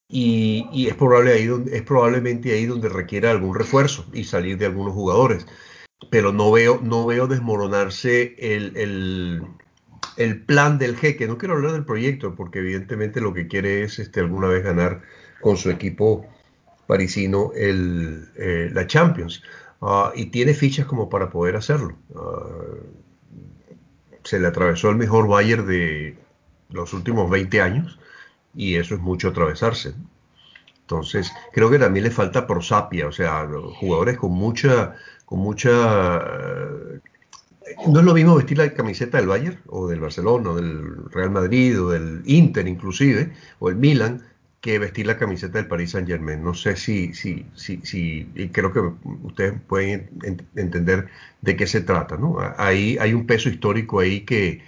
Y, 0.09 0.87
es, 0.87 0.95
probable 0.95 1.33
ahí 1.33 1.45
donde, 1.45 1.75
es 1.75 1.83
probablemente 1.83 2.53
ahí 2.53 2.65
donde 2.65 2.89
requiera 2.89 3.31
algún 3.31 3.55
refuerzo 3.55 4.05
y 4.13 4.23
salir 4.23 4.57
de 4.57 4.65
algunos 4.65 4.93
jugadores 4.93 5.45
pero 6.11 6.31
no 6.31 6.51
veo, 6.51 6.79
no 6.81 7.05
veo 7.05 7.27
desmoronarse 7.27 8.35
el, 8.37 9.41
plan 10.45 10.77
del 10.77 10.95
jeque. 10.95 11.27
No 11.27 11.37
quiero 11.37 11.55
hablar 11.55 11.73
del 11.73 11.85
proyecto, 11.85 12.35
porque 12.35 12.59
evidentemente 12.59 13.21
lo 13.21 13.33
que 13.33 13.47
quiere 13.47 13.83
es 13.83 13.99
este, 13.99 14.19
alguna 14.19 14.47
vez 14.47 14.63
ganar 14.63 15.01
con 15.41 15.57
su 15.57 15.69
equipo 15.69 16.25
parisino 16.87 17.51
el, 17.55 18.29
eh, 18.35 18.69
la 18.73 18.87
Champions. 18.87 19.43
Ah, 19.81 20.11
y 20.15 20.27
tiene 20.27 20.53
fichas 20.53 20.85
como 20.85 21.09
para 21.09 21.29
poder 21.29 21.55
hacerlo. 21.55 21.95
Ah, 22.15 22.47
se 24.23 24.39
le 24.39 24.47
atravesó 24.47 24.89
el 24.89 24.97
mejor 24.97 25.27
Bayern 25.27 25.67
de 25.67 26.17
los 26.69 26.93
últimos 26.93 27.29
20 27.29 27.61
años 27.61 27.99
y 28.55 28.75
eso 28.75 28.95
es 28.95 29.01
mucho 29.01 29.29
atravesarse. 29.29 29.93
Entonces, 30.81 31.31
creo 31.53 31.69
que 31.69 31.79
también 31.79 32.05
le 32.05 32.11
falta 32.11 32.47
prosapia, 32.47 33.07
o 33.07 33.11
sea, 33.11 33.47
jugadores 33.79 34.17
con 34.17 34.31
mucha 34.31 34.95
con 35.27 35.39
mucha... 35.39 36.17
Eh, 36.19 37.01
no 37.89 37.99
es 37.99 38.05
lo 38.05 38.13
mismo 38.13 38.35
vestir 38.35 38.57
la 38.57 38.73
camiseta 38.73 39.17
del 39.17 39.27
Bayern 39.27 39.59
o 39.67 39.89
del 39.89 39.99
Barcelona 39.99 40.51
o 40.51 40.55
del 40.55 41.11
Real 41.11 41.31
Madrid 41.31 41.81
o 41.81 41.89
del 41.89 42.21
Inter 42.25 42.65
inclusive 42.65 43.33
o 43.59 43.69
el 43.69 43.75
Milan 43.75 44.25
que 44.67 44.79
vestir 44.79 45.07
la 45.07 45.17
camiseta 45.17 45.59
del 45.59 45.67
Paris 45.67 45.91
Saint 45.91 46.05
Germain. 46.05 46.43
No 46.43 46.53
sé 46.53 46.75
si, 46.75 47.13
si, 47.13 47.45
si, 47.55 47.79
si 47.85 48.29
y 48.35 48.49
creo 48.49 48.73
que 48.73 48.81
ustedes 49.23 49.53
pueden 49.65 50.09
entender 50.57 51.07
de 51.41 51.55
qué 51.55 51.65
se 51.67 51.79
trata. 51.79 52.17
¿no? 52.17 52.35
Ahí 52.57 52.97
hay 52.99 53.13
un 53.13 53.25
peso 53.25 53.47
histórico 53.47 54.01
ahí 54.01 54.25
que, 54.25 54.61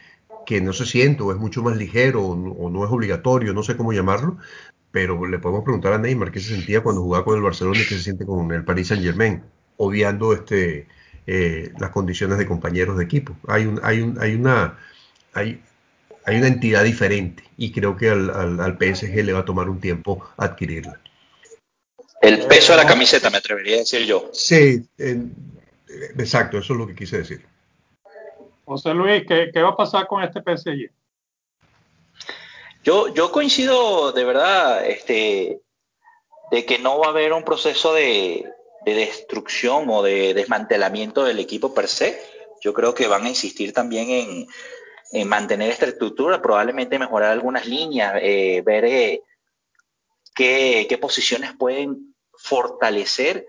que 0.46 0.62
no 0.62 0.72
se 0.72 0.86
siente 0.86 1.22
o 1.24 1.34
es 1.34 1.38
mucho 1.38 1.62
más 1.64 1.76
ligero 1.76 2.24
o 2.24 2.70
no, 2.70 2.86
es 2.86 2.92
obligatorio, 2.92 3.54
no 3.54 3.62
sé 3.62 3.76
cómo 3.76 3.92
llamarlo, 3.92 4.38
pero 4.92 5.28
le 5.28 5.38
podemos 5.38 5.66
preguntar 5.66 5.92
a 5.92 5.98
Neymar 5.98 6.32
qué 6.32 6.40
se 6.40 6.56
sentía 6.56 6.82
cuando 6.82 7.02
jugaba 7.02 7.26
con 7.26 7.36
el 7.36 7.44
Barcelona 7.44 7.82
y 7.82 7.84
qué 7.86 7.96
se 7.96 8.04
siente 8.04 8.26
con 8.26 8.50
el 8.54 8.64
Paris 8.64 8.88
Saint 8.88 9.04
Germain 9.04 9.44
obviando 9.76 10.32
este, 10.32 10.88
eh, 11.28 11.74
las 11.78 11.90
condiciones 11.90 12.38
de 12.38 12.46
compañeros 12.46 12.98
de 12.98 13.04
equipo. 13.04 13.36
Hay, 13.50 13.66
un, 13.66 13.82
hay, 13.84 14.00
un, 14.00 14.18
hay, 14.22 14.36
una, 14.36 14.78
hay, 15.34 15.62
hay 16.30 16.38
una 16.38 16.48
entidad 16.48 16.84
diferente 16.84 17.44
y 17.58 17.72
creo 17.72 17.98
que 17.98 18.10
al, 18.10 18.30
al, 18.30 18.78
PSG 18.78 19.24
le 19.24 19.34
va 19.34 19.40
a 19.40 19.46
tomar 19.46 19.68
un 19.68 19.80
tiempo 19.80 20.30
adquirirla. 20.38 21.00
El 22.22 22.46
peso 22.46 22.74
de 22.74 22.78
la 22.78 22.86
camiseta, 22.86 23.30
me 23.30 23.38
atrevería 23.38 23.78
a 23.78 23.80
decir 23.80 24.06
yo. 24.06 24.30
Sí, 24.32 24.88
exacto, 26.18 26.60
eso 26.60 26.74
es 26.74 26.80
lo 26.80 26.86
que 26.86 26.96
quise 26.96 27.18
decir. 27.18 27.46
José 28.66 28.94
Luis, 28.94 29.24
¿qué, 29.28 29.50
¿qué, 29.52 29.62
va 29.62 29.70
a 29.70 29.76
pasar 29.76 30.06
con 30.06 30.22
este 30.22 30.42
PSG? 30.42 30.92
Yo, 32.84 33.12
yo 33.14 33.32
coincido 33.32 34.12
de 34.12 34.24
verdad 34.24 34.86
este, 34.86 35.62
de 36.52 36.66
que 36.66 36.78
no 36.78 37.00
va 37.00 37.08
a 37.08 37.10
haber 37.10 37.34
un 37.34 37.44
proceso 37.44 37.94
de, 37.94 38.46
de 38.86 38.94
destrucción 38.94 39.90
o 39.90 40.04
de 40.04 40.36
desmantelamiento 40.36 41.24
del 41.24 41.40
equipo 41.40 41.74
per 41.74 41.88
se. 41.88 42.22
Yo 42.62 42.74
creo 42.74 42.94
que 42.94 43.08
van 43.08 43.26
a 43.26 43.30
insistir 43.30 43.74
también 43.74 44.10
en, 44.12 44.48
en 45.12 45.28
mantener 45.28 45.70
esta 45.70 45.86
estructura, 45.86 46.42
probablemente 46.42 47.00
mejorar 47.00 47.32
algunas 47.32 47.66
líneas, 47.66 48.16
eh, 48.22 48.62
ver 48.66 48.86
eh, 48.86 49.24
qué, 50.36 50.86
qué, 50.88 50.98
posiciones 50.98 51.54
pueden 51.54 52.16
fortalecer 52.34 53.46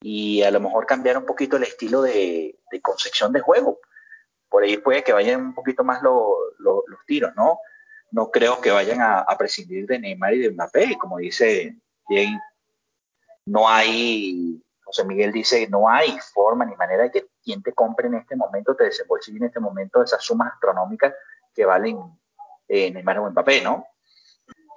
y 0.00 0.42
a 0.42 0.50
lo 0.50 0.60
mejor 0.60 0.86
cambiar 0.86 1.18
un 1.18 1.26
poquito 1.26 1.56
el 1.56 1.64
estilo 1.64 2.02
de, 2.02 2.58
concepción 2.82 3.32
de 3.32 3.40
juego. 3.40 3.78
Por 4.48 4.62
ahí 4.62 4.76
puede 4.76 5.02
que 5.02 5.12
vayan 5.12 5.40
un 5.40 5.54
poquito 5.54 5.84
más 5.84 6.02
los 6.02 6.84
tiros, 7.06 7.32
¿no? 7.36 7.58
No 8.10 8.30
creo 8.30 8.60
que 8.60 8.70
vayan 8.70 9.00
a, 9.00 9.20
a, 9.20 9.36
prescindir 9.36 9.86
de 9.86 9.98
Neymar 9.98 10.34
y 10.34 10.38
de 10.40 10.50
Mbappé, 10.50 10.96
como 10.98 11.18
dice 11.18 11.76
bien 12.08 12.38
no 13.46 13.68
hay, 13.68 14.62
José 14.84 15.04
Miguel 15.04 15.32
dice, 15.32 15.68
no 15.68 15.88
hay 15.88 16.18
forma 16.32 16.64
ni 16.64 16.74
manera 16.76 17.04
de 17.04 17.10
que 17.10 17.26
quien 17.44 17.62
te 17.62 17.72
compre 17.72 18.08
en 18.08 18.14
este 18.14 18.36
momento, 18.36 18.74
te 18.74 18.84
desembolse 18.84 19.30
en 19.30 19.44
este 19.44 19.60
momento 19.60 20.02
esas 20.02 20.22
sumas 20.22 20.52
astronómicas 20.52 21.14
que 21.54 21.64
valen 21.64 21.98
eh, 22.68 22.86
en 22.86 22.96
el 22.96 23.04
Mario 23.04 23.30
Mbappé, 23.30 23.60
¿no? 23.60 23.86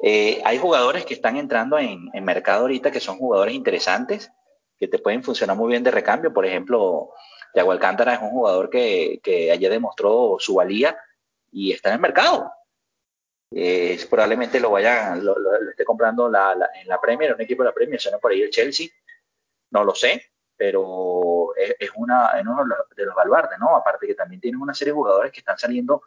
Eh, 0.01 0.41
hay 0.45 0.59
jugadores 0.59 1.05
que 1.05 1.15
están 1.15 1.37
entrando 1.37 1.79
en, 1.79 2.09
en, 2.13 2.23
mercado 2.23 2.61
ahorita 2.61 2.91
que 2.91 2.99
son 2.99 3.17
jugadores 3.17 3.55
interesantes, 3.55 4.31
que 4.77 4.87
te 4.87 4.99
pueden 4.99 5.23
funcionar 5.23 5.57
muy 5.57 5.69
bien 5.69 5.83
de 5.83 5.89
recambio. 5.89 6.31
Por 6.31 6.45
ejemplo, 6.45 7.13
Thiago 7.53 7.71
Alcántara 7.71 8.13
es 8.13 8.21
un 8.21 8.29
jugador 8.29 8.69
que, 8.69 9.19
que 9.23 9.51
ayer 9.51 9.71
demostró 9.71 10.35
su 10.39 10.55
valía 10.55 10.95
y 11.51 11.71
está 11.71 11.89
en 11.89 11.95
el 11.95 12.01
mercado. 12.01 12.51
Eh, 13.51 13.97
probablemente 14.09 14.59
lo 14.59 14.71
vaya, 14.71 15.15
lo, 15.15 15.35
esté 15.69 15.85
comprando 15.85 16.29
la, 16.29 16.53
en 16.81 16.87
la 16.87 16.99
Premier, 16.99 17.33
un 17.33 17.41
equipo 17.41 17.63
de 17.63 17.69
la 17.69 17.73
Premier, 17.73 17.99
suena 17.99 18.17
por 18.17 18.31
ahí 18.31 18.41
el 18.41 18.49
Chelsea, 18.49 18.87
no 19.71 19.83
lo 19.83 19.95
sé, 19.95 20.31
pero 20.57 21.55
es, 21.55 21.91
una, 21.95 22.31
uno 22.41 22.65
de 22.95 23.05
los 23.05 23.15
baluartes, 23.15 23.57
¿no? 23.59 23.75
Aparte 23.75 24.07
que 24.07 24.15
también 24.15 24.41
tienen 24.41 24.59
una 24.59 24.73
serie 24.73 24.91
de 24.91 24.97
jugadores 24.97 25.31
que 25.31 25.39
están 25.39 25.57
saliendo 25.57 26.01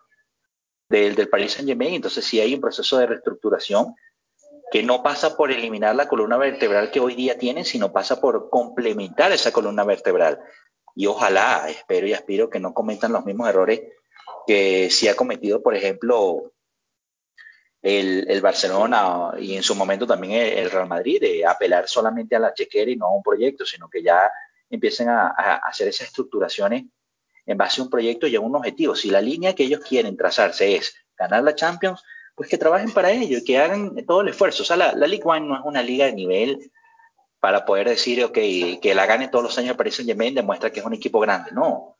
del, 0.88 1.14
del 1.14 1.28
Paris 1.28 1.52
Saint 1.52 1.68
Germain, 1.68 1.94
entonces 1.94 2.24
sí 2.24 2.40
hay 2.40 2.54
un 2.54 2.60
proceso 2.60 2.98
de 2.98 3.06
reestructuración 3.06 3.94
que 4.70 4.82
no 4.82 5.02
pasa 5.02 5.36
por 5.36 5.50
eliminar 5.50 5.94
la 5.96 6.08
columna 6.08 6.36
vertebral 6.36 6.90
que 6.90 7.00
hoy 7.00 7.14
día 7.14 7.38
tienen, 7.38 7.64
sino 7.64 7.92
pasa 7.92 8.20
por 8.20 8.50
complementar 8.50 9.32
esa 9.32 9.52
columna 9.52 9.84
vertebral. 9.84 10.40
Y 10.94 11.06
ojalá, 11.06 11.68
espero 11.68 12.06
y 12.06 12.12
aspiro 12.12 12.50
que 12.50 12.60
no 12.60 12.72
cometan 12.72 13.12
los 13.12 13.24
mismos 13.24 13.48
errores 13.48 13.82
que 14.46 14.88
sí 14.90 15.08
ha 15.08 15.16
cometido, 15.16 15.62
por 15.62 15.74
ejemplo, 15.74 16.52
el, 17.82 18.40
Barcelona 18.40 19.32
y 19.38 19.56
en 19.56 19.62
su 19.62 19.74
momento 19.74 20.06
también 20.06 20.58
el, 20.58 20.70
Real 20.70 20.88
Madrid, 20.88 21.20
de 21.20 21.46
apelar 21.46 21.88
solamente 21.88 22.36
a 22.36 22.38
la 22.38 22.54
chequera 22.54 22.90
y 22.90 22.96
no 22.96 23.06
a 23.06 23.14
un 23.14 23.22
proyecto, 23.22 23.64
sino 23.64 23.88
que 23.88 24.02
ya 24.02 24.30
empiecen 24.68 25.08
a, 25.08 25.28
a 25.28 25.56
hacer 25.56 25.88
esas 25.88 26.08
estructuraciones 26.08 26.84
en 27.46 27.58
base 27.58 27.80
a 27.80 27.84
un 27.84 27.90
proyecto 27.90 28.26
y 28.26 28.36
a 28.36 28.40
un 28.40 28.54
objetivo. 28.54 28.94
Si 28.94 29.10
la 29.10 29.20
línea 29.20 29.54
que 29.54 29.64
ellos 29.64 29.80
quieren 29.80 30.16
trazarse 30.16 30.76
es 30.76 30.94
ganar 31.16 31.42
la 31.42 31.54
Champions, 31.54 32.02
pues 32.34 32.48
que 32.48 32.58
trabajen 32.58 32.92
para 32.92 33.10
ello 33.10 33.38
y 33.38 33.44
que 33.44 33.58
hagan 33.58 34.04
todo 34.06 34.20
el 34.22 34.28
esfuerzo. 34.28 34.62
O 34.62 34.66
sea, 34.66 34.76
la, 34.76 34.92
la 34.92 35.06
League 35.06 35.24
One 35.24 35.46
no 35.46 35.56
es 35.56 35.62
una 35.64 35.82
liga 35.82 36.06
de 36.06 36.12
nivel 36.12 36.70
para 37.40 37.64
poder 37.64 37.88
decir, 37.88 38.22
ok, 38.22 38.34
que 38.80 38.92
la 38.94 39.06
gane 39.06 39.28
todos 39.28 39.42
los 39.42 39.58
años 39.58 39.76
Paris 39.76 39.96
Saint 39.96 40.10
demuestra 40.34 40.70
que 40.70 40.80
es 40.80 40.86
un 40.86 40.92
equipo 40.92 41.18
grande. 41.20 41.50
No, 41.52 41.96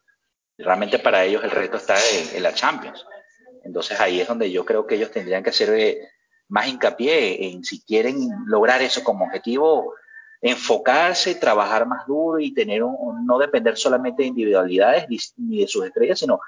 realmente 0.59 0.99
para 0.99 1.25
ellos 1.25 1.43
el 1.43 1.51
reto 1.51 1.79
está 1.79 1.97
en, 2.35 2.43
la 2.43 2.53
Champions. 2.53 3.05
Entonces 3.71 4.01
ahí 4.01 4.21
es 4.21 4.27
donde 4.27 4.51
yo 4.51 4.65
creo 4.65 4.85
que 4.85 4.97
ellos 4.97 5.13
tendrían 5.13 5.45
que 5.45 5.51
hacer 5.51 5.73
eh, 5.79 6.09
más 6.49 6.67
hincapié 6.67 7.47
en 7.47 7.63
si 7.63 7.81
quieren 7.83 8.17
lograr 8.47 8.83
eso 8.83 9.05
como 9.05 9.27
objetivo, 9.27 9.95
enfocarse, 10.41 11.37
trabajar 11.37 11.87
más 11.87 12.05
duro 12.05 12.41
y 12.41 12.53
tener 12.53 12.83
un, 12.83 13.25
no 13.25 13.39
depender 13.39 13.77
solamente 13.77 14.23
de 14.23 14.29
individualidades 14.29 15.07
ni 15.37 15.61
de 15.61 15.69
sus 15.69 15.87
estrellas, 15.87 16.19
sino 16.19 16.41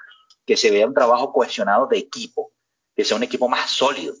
que 0.45 0.57
se 0.57 0.69
vea 0.69 0.85
un 0.85 0.93
trabajo 0.93 1.31
cohesionado 1.31 1.87
de 1.87 1.97
equipo 1.99 2.51
que 2.93 3.05
sea 3.05 3.15
un 3.15 3.23
equipo 3.23 3.47
más 3.47 3.69
sólido. 3.71 4.13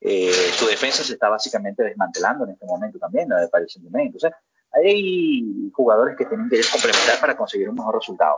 Eh, 0.00 0.32
su 0.52 0.66
defensa 0.66 1.04
se 1.04 1.12
está 1.12 1.28
básicamente 1.28 1.84
desmantelando 1.84 2.44
en 2.44 2.50
este 2.50 2.66
momento 2.66 2.98
también, 2.98 3.28
la 3.28 3.40
de 3.40 3.48
Paris 3.48 3.72
Saint-Germain. 3.72 4.08
Entonces, 4.08 4.32
hay 4.72 5.70
jugadores 5.72 6.16
que 6.16 6.26
tienen 6.26 6.48
que 6.48 6.60
complementar 6.72 7.20
para 7.20 7.36
conseguir 7.36 7.68
un 7.68 7.76
mejor 7.76 7.94
resultado. 7.94 8.36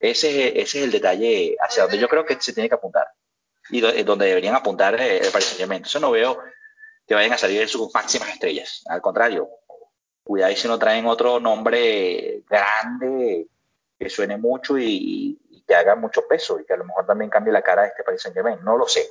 Ese, 0.00 0.60
ese 0.60 0.78
es 0.78 0.84
el 0.84 0.90
detalle 0.90 1.56
hacia 1.60 1.84
donde 1.84 1.98
yo 1.98 2.08
creo 2.08 2.26
que 2.26 2.36
se 2.40 2.52
tiene 2.52 2.68
que 2.68 2.74
apuntar 2.74 3.06
y 3.70 4.02
donde 4.02 4.26
deberían 4.26 4.54
apuntar 4.54 5.00
eh, 5.00 5.18
el 5.18 5.30
Paris 5.30 5.46
Saint-Germain. 5.48 5.78
Entonces, 5.78 6.00
no 6.00 6.10
veo 6.10 6.42
que 7.06 7.14
vayan 7.14 7.32
a 7.32 7.38
salir 7.38 7.68
sus 7.68 7.92
máximas 7.92 8.28
estrellas. 8.30 8.84
Al 8.86 9.00
contrario, 9.00 9.48
cuidado 10.22 10.54
si 10.54 10.68
no 10.68 10.78
traen 10.78 11.06
otro 11.06 11.40
nombre 11.40 12.42
grande 12.48 13.48
que 13.98 14.10
suene 14.10 14.36
mucho 14.36 14.78
y, 14.78 15.38
que 15.66 15.74
haga 15.74 15.96
mucho 15.96 16.26
peso 16.26 16.58
y 16.58 16.64
que 16.64 16.72
a 16.72 16.78
lo 16.78 16.84
mejor 16.84 17.04
también 17.04 17.28
cambie 17.30 17.52
la 17.52 17.60
cara 17.60 17.82
de 17.82 17.88
este 17.88 18.02
Paris 18.02 18.22
Saint 18.22 18.34
Germain. 18.34 18.58
No 18.62 18.76
lo 18.76 18.86
sé. 18.86 19.06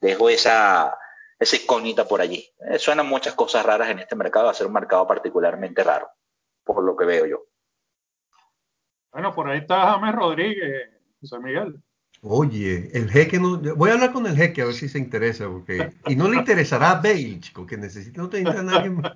Dejo 0.00 0.30
esa, 0.30 0.96
esa 1.38 1.56
incógnita 1.56 2.06
por 2.06 2.20
allí. 2.20 2.48
Eh, 2.70 2.78
suenan 2.78 3.06
muchas 3.06 3.34
cosas 3.34 3.66
raras 3.66 3.90
en 3.90 3.98
este 3.98 4.16
mercado, 4.16 4.46
va 4.46 4.52
a 4.52 4.54
ser 4.54 4.66
un 4.66 4.72
mercado 4.72 5.06
particularmente 5.06 5.84
raro, 5.84 6.10
por 6.62 6.82
lo 6.82 6.96
que 6.96 7.04
veo 7.04 7.26
yo. 7.26 7.44
Bueno, 9.12 9.34
por 9.34 9.48
ahí 9.48 9.58
está 9.58 9.92
James 9.92 10.14
Rodríguez, 10.14 10.90
José 11.20 11.38
Miguel. 11.38 11.82
Oye, 12.26 12.88
el 12.94 13.10
jeque 13.10 13.38
no. 13.38 13.58
Voy 13.76 13.90
a 13.90 13.92
hablar 13.92 14.10
con 14.10 14.26
el 14.26 14.34
jeque 14.34 14.62
a 14.62 14.64
ver 14.64 14.74
si 14.74 14.88
se 14.88 14.98
interesa, 14.98 15.46
porque. 15.46 15.92
Y 16.06 16.16
no 16.16 16.26
le 16.26 16.38
interesará 16.38 16.92
a 16.92 16.94
Bale, 16.94 17.38
chico, 17.38 17.66
que 17.66 17.76
necesita 17.76 18.22
no 18.22 18.30
tener 18.30 18.56
a 18.56 18.62
nadie 18.62 18.88
más. 18.88 19.12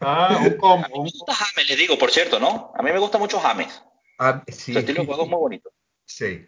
Ah, 0.00 0.40
un 0.46 0.56
combo. 0.56 0.84
A 0.84 0.88
mí 0.88 0.94
me 0.94 1.10
gusta 1.10 1.34
James, 1.34 1.68
les 1.68 1.76
digo, 1.76 1.98
por 1.98 2.12
cierto, 2.12 2.38
¿no? 2.38 2.70
A 2.76 2.82
mí 2.82 2.92
me 2.92 3.00
gusta 3.00 3.18
mucho 3.18 3.40
James. 3.40 3.82
Ah, 4.20 4.44
sí. 4.46 4.74
Su 4.74 4.78
estilo 4.78 5.00
de 5.00 5.06
juego 5.06 5.24
es 5.24 5.28
muy 5.28 5.38
bonito. 5.38 5.72
Sí, 6.04 6.46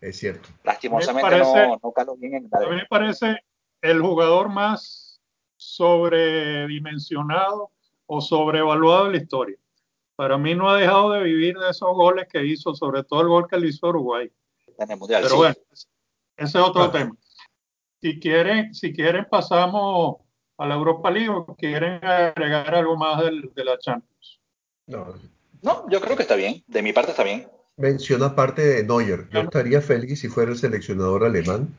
es 0.00 0.18
cierto. 0.18 0.48
Lastimosamente 0.64 1.38
no, 1.38 1.78
no 1.80 1.92
caló 1.92 2.16
bien 2.16 2.34
en 2.34 2.48
A 2.50 2.58
mí 2.68 2.76
me 2.76 2.86
parece 2.86 3.36
el 3.80 4.00
jugador 4.00 4.48
más 4.48 5.20
sobredimensionado 5.56 7.70
o 8.06 8.20
sobrevaluado 8.20 9.04
de 9.04 9.12
la 9.12 9.18
historia. 9.18 9.56
Para 10.16 10.36
mí 10.36 10.56
no 10.56 10.68
ha 10.68 10.80
dejado 10.80 11.12
de 11.12 11.22
vivir 11.22 11.56
de 11.56 11.70
esos 11.70 11.94
goles 11.94 12.26
que 12.28 12.44
hizo, 12.44 12.74
sobre 12.74 13.04
todo 13.04 13.20
el 13.20 13.28
gol 13.28 13.46
que 13.48 13.56
le 13.56 13.68
hizo 13.68 13.86
Uruguay. 13.86 14.32
En 14.78 14.90
el 14.90 14.96
mundial, 14.96 15.22
Pero 15.22 15.36
bueno, 15.36 15.54
ese 16.36 16.58
es 16.58 16.64
otro 16.64 16.84
ah. 16.84 16.92
tema. 16.92 17.16
Si 18.00 18.20
quieren, 18.20 18.74
si 18.74 18.92
quieren 18.92 19.26
pasamos 19.28 20.18
a 20.56 20.66
la 20.66 20.74
Europa 20.74 21.10
League 21.10 21.28
o 21.28 21.44
quieren 21.56 22.04
agregar 22.04 22.74
algo 22.74 22.96
más 22.96 23.22
del, 23.22 23.50
de 23.54 23.64
la 23.64 23.78
Champions. 23.78 24.40
No, 24.86 25.14
no, 25.62 25.88
yo 25.90 26.00
creo 26.00 26.16
que 26.16 26.22
está 26.22 26.36
bien. 26.36 26.62
De 26.66 26.82
mi 26.82 26.92
parte 26.92 27.10
está 27.10 27.24
bien. 27.24 27.48
Menciona 27.76 28.34
parte 28.34 28.62
de 28.62 28.84
Neuer. 28.84 29.28
Yo 29.30 29.40
estaría 29.40 29.80
feliz 29.80 30.20
si 30.20 30.28
fuera 30.28 30.50
el 30.50 30.58
seleccionador 30.58 31.24
alemán, 31.24 31.76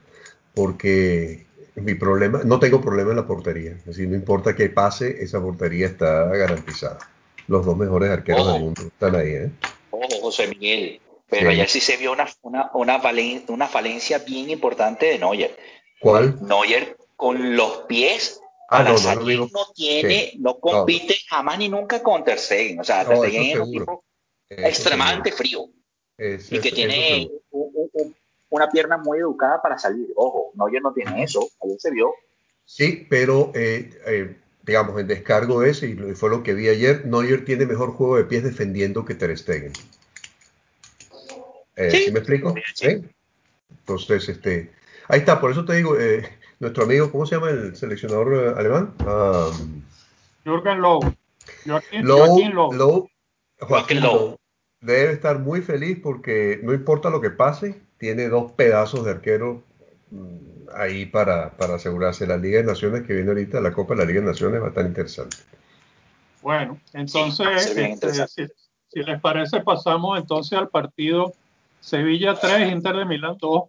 porque 0.53 1.45
mi 1.75 1.95
problema, 1.95 2.41
no 2.43 2.59
tengo 2.59 2.81
problema 2.81 3.11
en 3.11 3.17
la 3.17 3.27
portería. 3.27 3.77
Así 3.89 4.07
no 4.07 4.15
importa 4.15 4.55
qué 4.55 4.69
pase, 4.69 5.23
esa 5.23 5.41
portería 5.41 5.87
está 5.87 6.25
garantizada. 6.25 6.99
Los 7.47 7.65
dos 7.65 7.77
mejores 7.77 8.09
arqueros 8.09 8.51
del 8.53 8.61
mundo 8.61 8.81
están 8.81 9.15
ahí, 9.15 9.29
¿eh? 9.29 9.51
Ojo, 9.91 10.21
José 10.21 10.47
Miguel. 10.47 11.01
Pero 11.29 11.49
allá 11.49 11.67
sí 11.67 11.79
se 11.79 11.97
vio 11.97 12.11
una, 12.11 12.27
una, 12.41 12.71
una, 13.47 13.67
falencia 13.67 14.19
bien 14.19 14.49
importante 14.49 15.05
de 15.05 15.19
Neuer. 15.19 15.55
¿Cuál? 15.99 16.39
Neuer 16.41 16.97
con 17.15 17.55
los 17.55 17.83
pies 17.87 18.41
Ah, 18.71 18.83
no, 18.83 18.95
no, 18.99 19.71
tiene, 19.73 20.33
no 20.37 20.59
compite 20.59 21.15
jamás 21.27 21.57
ni 21.57 21.69
nunca 21.69 22.03
con 22.03 22.23
Ter 22.23 22.37
Stegen. 22.37 22.79
O 22.79 22.83
sea, 22.83 23.03
Ter 23.03 23.17
Stegen 23.17 23.43
es 23.45 23.59
un 23.59 23.71
tipo 23.71 24.03
extremadamente 24.47 25.31
frío 25.31 25.65
y 26.17 26.59
que 26.59 26.71
tiene 26.71 27.31
una 28.49 28.69
pierna 28.69 28.97
muy 28.97 29.19
educada 29.19 29.59
para 29.59 29.79
salir. 29.79 30.09
Ojo, 30.15 30.51
Neuer 30.53 30.83
no 30.83 30.93
tiene 30.93 31.23
eso, 31.23 31.49
ayer 31.63 31.79
se 31.79 31.91
vio. 31.91 32.13
Sí, 32.63 33.07
pero 33.09 33.51
eh, 33.55 33.89
eh, 34.05 34.35
digamos, 34.61 34.99
en 34.99 35.07
descargo 35.07 35.63
ese, 35.63 35.87
y 35.87 35.95
fue 36.13 36.29
lo 36.29 36.43
que 36.43 36.53
vi 36.53 36.69
ayer, 36.69 37.07
Neuer 37.07 37.45
tiene 37.45 37.65
mejor 37.65 37.93
juego 37.93 38.17
de 38.17 38.25
pies 38.25 38.43
defendiendo 38.43 39.03
que 39.03 39.15
Ter 39.15 39.35
Stegen. 39.35 39.73
Eh, 41.79 41.91
¿Sí? 41.91 42.11
me 42.11 42.19
explico? 42.19 42.53
Sí. 42.75 43.01
Entonces, 43.69 44.27
este, 44.27 44.71
ahí 45.07 45.19
está, 45.19 45.39
por 45.39 45.51
eso 45.51 45.63
te 45.63 45.75
digo, 45.75 45.95
nuestro 46.59 46.83
amigo, 46.83 47.09
¿cómo 47.09 47.25
se 47.25 47.35
llama 47.35 47.51
el 47.51 47.75
seleccionador 47.75 48.33
eh, 48.33 48.53
alemán? 48.57 48.93
Um, 48.99 49.81
Jürgen 50.43 50.81
Lowe. 50.81 51.15
Joaquín, 51.65 52.05
Lowe, 52.05 53.09
Joaquín 53.61 54.01
Lowe. 54.01 54.37
Debe 54.81 55.13
estar 55.13 55.39
muy 55.39 55.61
feliz 55.61 55.99
porque 56.01 56.59
no 56.63 56.73
importa 56.73 57.09
lo 57.09 57.21
que 57.21 57.29
pase, 57.29 57.81
tiene 57.97 58.27
dos 58.27 58.51
pedazos 58.51 59.05
de 59.05 59.11
arquero 59.11 59.63
mm, 60.11 60.69
ahí 60.75 61.05
para, 61.05 61.51
para 61.51 61.75
asegurarse. 61.75 62.27
La 62.27 62.37
Liga 62.37 62.59
de 62.59 62.65
Naciones 62.65 63.03
que 63.07 63.13
viene 63.13 63.29
ahorita, 63.29 63.61
la 63.61 63.73
Copa 63.73 63.93
de 63.93 64.01
la 64.01 64.05
Liga 64.05 64.19
de 64.21 64.27
Naciones 64.27 64.61
va 64.61 64.65
a 64.65 64.69
estar 64.69 64.85
interesante. 64.85 65.37
Bueno, 66.41 66.79
entonces, 66.93 67.75
este, 67.77 68.27
si, 68.27 68.47
si, 68.87 68.99
les 68.99 69.19
parece, 69.19 69.61
pasamos 69.61 70.19
entonces 70.19 70.57
al 70.57 70.69
partido 70.69 71.33
Sevilla 71.79 72.35
3, 72.35 72.71
Inter 72.71 72.95
de 72.95 73.05
Milán 73.05 73.37
2 73.39 73.63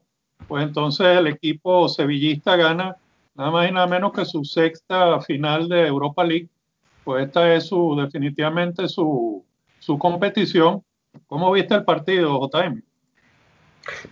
pues 0.49 0.65
entonces 0.65 1.07
el 1.07 1.27
equipo 1.29 1.89
sevillista 1.89 2.57
gana 2.57 2.97
nada 3.35 3.51
más 3.51 3.69
y 3.69 3.73
nada 3.73 3.87
menos 3.87 4.13
que 4.13 4.25
su 4.25 4.45
sexta 4.45 5.21
final 5.21 5.69
de 5.69 5.87
Europa 5.87 6.25
League. 6.25 6.49
Pues 7.05 7.27
esta 7.27 7.55
es 7.55 7.67
su, 7.67 7.97
definitivamente 7.97 8.89
su, 8.89 9.45
su 9.79 9.99
competición. 9.99 10.83
¿Cómo 11.27 11.51
viste 11.53 11.75
el 11.75 11.85
partido, 11.85 12.41
JM? 12.41 12.83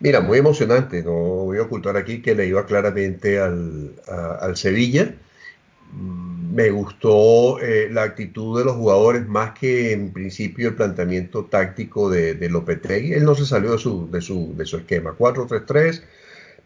Mira, 0.00 0.20
muy 0.20 0.38
emocionante. 0.38 1.02
No 1.02 1.12
voy 1.12 1.58
a 1.58 1.62
ocultar 1.62 1.96
aquí 1.96 2.22
que 2.22 2.34
le 2.34 2.46
iba 2.46 2.64
claramente 2.66 3.40
al, 3.40 3.94
al 4.40 4.56
Sevilla. 4.56 5.14
Me 6.50 6.70
gustó 6.70 7.61
eh, 7.61 7.88
la 7.92 8.04
actitud 8.04 8.58
de 8.58 8.64
los 8.64 8.76
jugadores 8.76 9.26
más 9.26 9.52
que 9.58 9.92
en 9.92 10.12
principio 10.12 10.68
el 10.68 10.74
planteamiento 10.74 11.44
táctico 11.44 12.08
de, 12.11 12.48
Lopetegui. 12.48 13.12
Él 13.12 13.24
no 13.24 13.34
se 13.34 13.46
salió 13.46 13.72
de 13.72 13.78
su, 13.78 14.11
de 14.11 14.20
su, 14.20 14.54
de 14.56 14.64
su 14.64 14.78
esquema. 14.78 15.14
4-3-3 15.16 16.02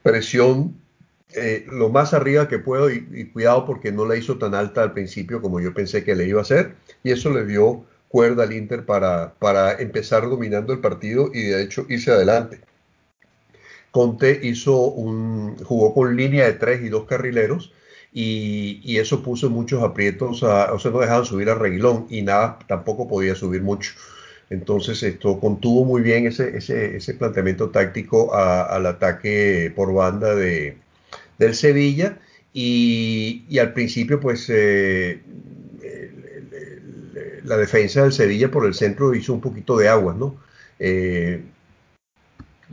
presión 0.02 0.74
eh, 1.34 1.64
lo 1.70 1.88
más 1.88 2.12
arriba 2.12 2.48
que 2.48 2.58
puedo 2.58 2.90
y, 2.90 3.30
cuidado 3.32 3.64
porque 3.64 3.90
no 3.90 4.04
la 4.04 4.16
hizo 4.16 4.36
tan 4.36 4.54
alta 4.54 4.82
al 4.82 4.92
principio 4.92 5.40
como 5.40 5.60
yo 5.60 5.72
pensé 5.72 6.04
que 6.04 6.14
le 6.14 6.26
iba 6.26 6.40
a 6.40 6.42
hacer 6.42 6.74
y 7.02 7.10
eso 7.10 7.30
le 7.30 7.46
dio 7.46 7.84
cuerda 8.08 8.42
al 8.42 8.52
Inter 8.52 8.84
para, 8.84 9.32
para 9.38 9.72
empezar 9.80 10.28
dominando 10.28 10.74
el 10.74 10.80
partido 10.80 11.30
y 11.32 11.44
de 11.44 11.62
hecho 11.62 11.86
irse 11.88 12.10
adelante. 12.10 12.60
Conte 13.90 14.40
hizo 14.42 14.76
un, 14.76 15.56
jugó 15.64 15.94
con 15.94 16.16
línea 16.16 16.44
de 16.46 16.52
tres 16.54 16.82
y 16.82 16.90
dos 16.90 17.06
carrileros 17.06 17.72
y, 18.12 18.98
eso 18.98 19.22
puso 19.22 19.51
muchos 19.51 19.83
aprietos, 19.83 20.42
a, 20.42 20.72
o 20.72 20.79
sea, 20.79 20.90
no 20.90 21.01
dejaban 21.01 21.25
subir 21.25 21.48
a 21.51 21.55
Reguilón 21.55 22.07
y 22.11 22.22
nada, 22.22 22.59
tampoco 22.68 23.09
podía 23.09 23.35
subir 23.35 23.62
mucho. 23.62 23.92
Entonces 24.51 25.03
esto 25.03 25.40
contuvo 25.40 25.85
muy 25.85 26.03
bien 26.03 26.27
ese, 26.27 26.57
ese, 26.57 27.14
planteamiento 27.14 27.70
táctico 27.70 28.35
al 28.35 28.85
ataque 28.87 29.72
por 29.75 29.94
banda 29.94 30.35
de, 30.35 30.77
del 31.38 31.55
Sevilla 31.55 32.18
y, 32.53 33.59
al 33.59 33.72
principio 33.72 34.20
pues 34.20 34.46
eh, 34.51 35.22
la 37.44 37.57
defensa 37.57 38.03
del 38.03 38.12
Sevilla 38.12 38.51
por 38.51 38.66
el 38.66 38.75
centro 38.75 39.14
hizo 39.14 39.33
un 39.33 39.40
poquito 39.40 39.77
de 39.79 39.88
agua, 39.88 40.14
¿no? 40.18 40.37
Eh, 40.79 41.42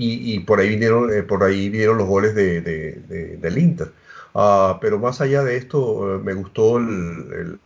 y, 0.01 0.39
por 0.39 0.61
ahí 0.61 0.69
vinieron, 0.69 1.13
eh, 1.13 1.23
por 1.23 1.43
ahí 1.43 1.69
vinieron 1.69 1.97
los 1.97 2.07
goles 2.07 2.33
de, 2.33 2.61
del 2.61 3.57
Inter. 3.57 3.91
Ah, 4.35 4.77
pero 4.81 4.99
más 4.99 5.21
allá 5.21 5.43
de 5.43 5.57
esto, 5.57 6.15
eh, 6.15 6.19
me 6.23 6.33
gustó 6.33 6.77
el, 6.77 7.59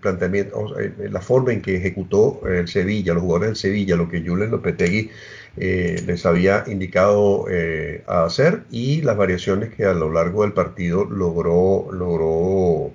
planteamiento, 0.00 0.74
la 0.98 1.20
forma 1.20 1.52
en 1.52 1.62
que 1.62 1.76
ejecutó 1.76 2.40
el 2.46 2.68
Sevilla, 2.68 3.14
los 3.14 3.22
jugadores 3.22 3.48
del 3.50 3.56
Sevilla, 3.56 3.96
lo 3.96 4.08
que 4.08 4.26
Julen 4.26 4.50
Lopetegui 4.50 5.10
eh, 5.56 6.02
les 6.06 6.24
había 6.26 6.64
indicado 6.68 7.46
eh, 7.50 8.04
a 8.06 8.24
hacer 8.24 8.64
y 8.70 9.02
las 9.02 9.16
variaciones 9.16 9.74
que 9.74 9.84
a 9.86 9.92
lo 9.92 10.12
largo 10.12 10.42
del 10.42 10.52
partido 10.52 11.04
logró, 11.04 11.88
logró 11.90 12.92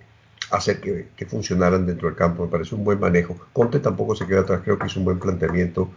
hacer 0.52 0.80
que, 0.80 1.26
funcionaran 1.26 1.86
dentro 1.86 2.08
del 2.08 2.18
campo. 2.18 2.46
Me 2.46 2.52
parece 2.52 2.76
un 2.76 2.84
buen 2.86 3.00
manejo. 3.00 3.38
Conte 3.54 3.80
tampoco 3.80 4.16
se 4.16 4.28
queda 4.28 4.42
atrás, 4.42 4.62
creo 4.64 4.78
que 4.78 4.88
hizo 4.88 5.00
un 5.00 5.06
buen 5.06 5.20
planteamiento, 5.20 5.90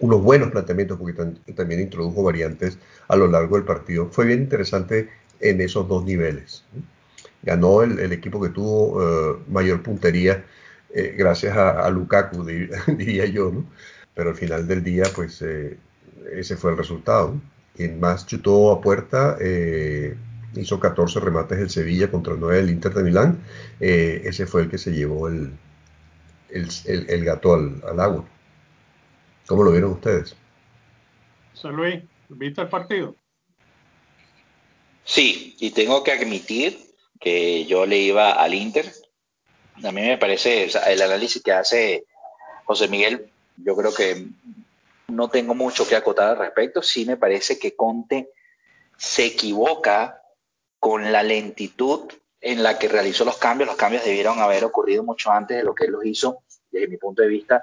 unos 0.00 0.22
buenos 0.22 0.50
planteamientos 0.50 0.98
porque 0.98 1.52
también 1.54 1.80
introdujo 1.80 2.22
variantes 2.22 2.78
a 3.08 3.16
lo 3.16 3.26
largo 3.26 3.56
del 3.56 3.64
partido. 3.64 4.08
Fue 4.10 4.24
bien 4.26 4.40
interesante 4.40 5.08
en 5.40 5.60
esos 5.60 5.88
dos 5.88 6.04
niveles. 6.04 6.64
Ganó 7.42 7.82
el, 7.82 8.12
equipo 8.12 8.40
que 8.40 8.48
tuvo 8.48 9.02
eh, 9.02 9.38
mayor 9.48 9.82
puntería 9.82 10.44
eh, 10.92 11.14
gracias 11.16 11.56
a, 11.56 11.88
Lukaku, 11.90 12.44
diría 12.88 13.26
yo. 13.26 13.52
Pero 14.14 14.30
al 14.30 14.36
final 14.36 14.66
del 14.66 14.82
día, 14.82 15.04
pues 15.14 15.42
eh, 15.42 15.78
ese 16.32 16.56
fue 16.56 16.72
el 16.72 16.78
resultado. 16.78 17.40
Quien 17.74 18.00
más 18.00 18.26
chutó 18.26 18.72
a 18.72 18.80
puerta 18.80 19.36
hizo 20.54 20.80
14 20.80 21.20
remates 21.20 21.58
el 21.58 21.68
Sevilla 21.68 22.10
contra 22.10 22.32
el 22.32 22.40
9 22.40 22.56
del 22.56 22.70
Inter 22.70 22.94
de 22.94 23.02
Milán. 23.02 23.38
ese 23.78 24.46
fue 24.46 24.62
el 24.62 24.70
que 24.70 24.78
se 24.78 24.92
llevó 24.92 25.28
el, 25.28 25.52
el, 26.50 27.24
gato 27.24 27.54
al, 27.54 27.82
al, 27.86 28.00
agua. 28.00 28.24
¿Cómo 29.46 29.62
lo 29.62 29.72
vieron 29.72 29.92
ustedes? 29.92 30.34
José 31.52 31.68
Luis, 31.68 32.04
¿viste 32.30 32.62
el 32.62 32.68
partido? 32.68 33.14
Sí, 35.06 35.56
y 35.60 35.70
tengo 35.70 36.02
que 36.02 36.10
admitir 36.10 36.92
que 37.20 37.64
yo 37.64 37.86
le 37.86 37.96
iba 37.98 38.32
al 38.32 38.54
Inter. 38.54 38.92
A 39.84 39.92
mí 39.92 40.02
me 40.02 40.18
parece, 40.18 40.68
el 40.88 41.00
análisis 41.00 41.40
que 41.42 41.52
hace 41.52 42.04
José 42.64 42.88
Miguel, 42.88 43.30
yo 43.56 43.76
creo 43.76 43.94
que 43.94 44.26
no 45.06 45.30
tengo 45.30 45.54
mucho 45.54 45.86
que 45.86 45.94
acotar 45.94 46.30
al 46.30 46.38
respecto. 46.38 46.82
Sí 46.82 47.04
me 47.04 47.16
parece 47.16 47.56
que 47.56 47.76
Conte 47.76 48.30
se 48.98 49.26
equivoca 49.26 50.22
con 50.80 51.12
la 51.12 51.22
lentitud 51.22 52.12
en 52.40 52.64
la 52.64 52.76
que 52.76 52.88
realizó 52.88 53.24
los 53.24 53.36
cambios. 53.36 53.68
Los 53.68 53.76
cambios 53.76 54.04
debieron 54.04 54.40
haber 54.40 54.64
ocurrido 54.64 55.04
mucho 55.04 55.30
antes 55.30 55.56
de 55.56 55.62
lo 55.62 55.72
que 55.72 55.84
él 55.84 55.92
los 55.92 56.04
hizo, 56.04 56.42
desde 56.72 56.88
mi 56.88 56.96
punto 56.96 57.22
de 57.22 57.28
vista, 57.28 57.62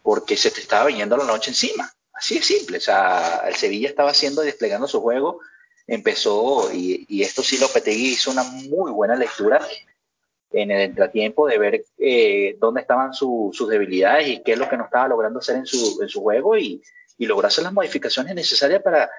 porque 0.00 0.36
se 0.36 0.52
te 0.52 0.60
estaba 0.60 0.86
viniendo 0.86 1.16
la 1.16 1.24
noche 1.24 1.50
encima. 1.50 1.92
Así 2.12 2.36
de 2.36 2.42
simple. 2.44 2.78
O 2.78 2.80
sea, 2.80 3.42
el 3.48 3.56
Sevilla 3.56 3.88
estaba 3.88 4.12
haciendo, 4.12 4.42
desplegando 4.42 4.86
su 4.86 5.00
juego 5.00 5.40
empezó, 5.88 6.70
y, 6.72 7.22
esto 7.22 7.42
sí 7.42 7.58
Lopetegui 7.58 8.12
hizo 8.12 8.30
una 8.30 8.44
muy 8.44 8.92
buena 8.92 9.16
lectura 9.16 9.60
en 10.52 10.70
el 10.70 10.82
entretiempo 10.82 11.46
de 11.46 11.58
ver 11.58 11.84
eh, 11.98 12.56
dónde 12.60 12.82
estaban 12.82 13.12
sus 13.12 13.68
debilidades 13.68 14.28
y 14.28 14.42
qué 14.42 14.52
es 14.52 14.58
lo 14.58 14.68
que 14.68 14.76
no 14.76 14.84
estaba 14.84 15.08
logrando 15.08 15.40
hacer 15.40 15.56
en 15.56 15.66
su, 15.66 16.06
su 16.06 16.20
juego 16.20 16.56
y, 16.56 16.80
y 17.16 17.28
hacer 17.42 17.64
las 17.64 17.72
modificaciones 17.72 18.34
necesarias 18.34 18.82
para, 18.82 19.10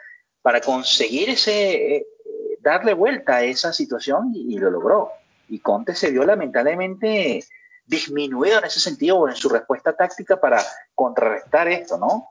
para 0.41 0.61
conseguir 0.61 1.29
ese, 1.29 1.95
eh, 1.95 2.07
darle 2.61 2.93
vuelta 2.93 3.37
a 3.37 3.43
esa 3.43 3.73
situación 3.73 4.31
y, 4.33 4.57
lo 4.57 4.69
logró. 4.69 5.11
Y 5.49 5.59
Conte 5.59 5.95
se 5.95 6.11
vio 6.11 6.23
lamentablemente 6.23 7.43
disminuido 7.85 8.59
en 8.59 8.65
ese 8.65 8.79
sentido 8.79 9.27
en 9.27 9.35
su 9.35 9.49
respuesta 9.49 9.95
táctica 9.95 10.39
para 10.39 10.61
contrarrestar 10.93 11.67
esto, 11.67 11.97
¿no? 11.97 12.29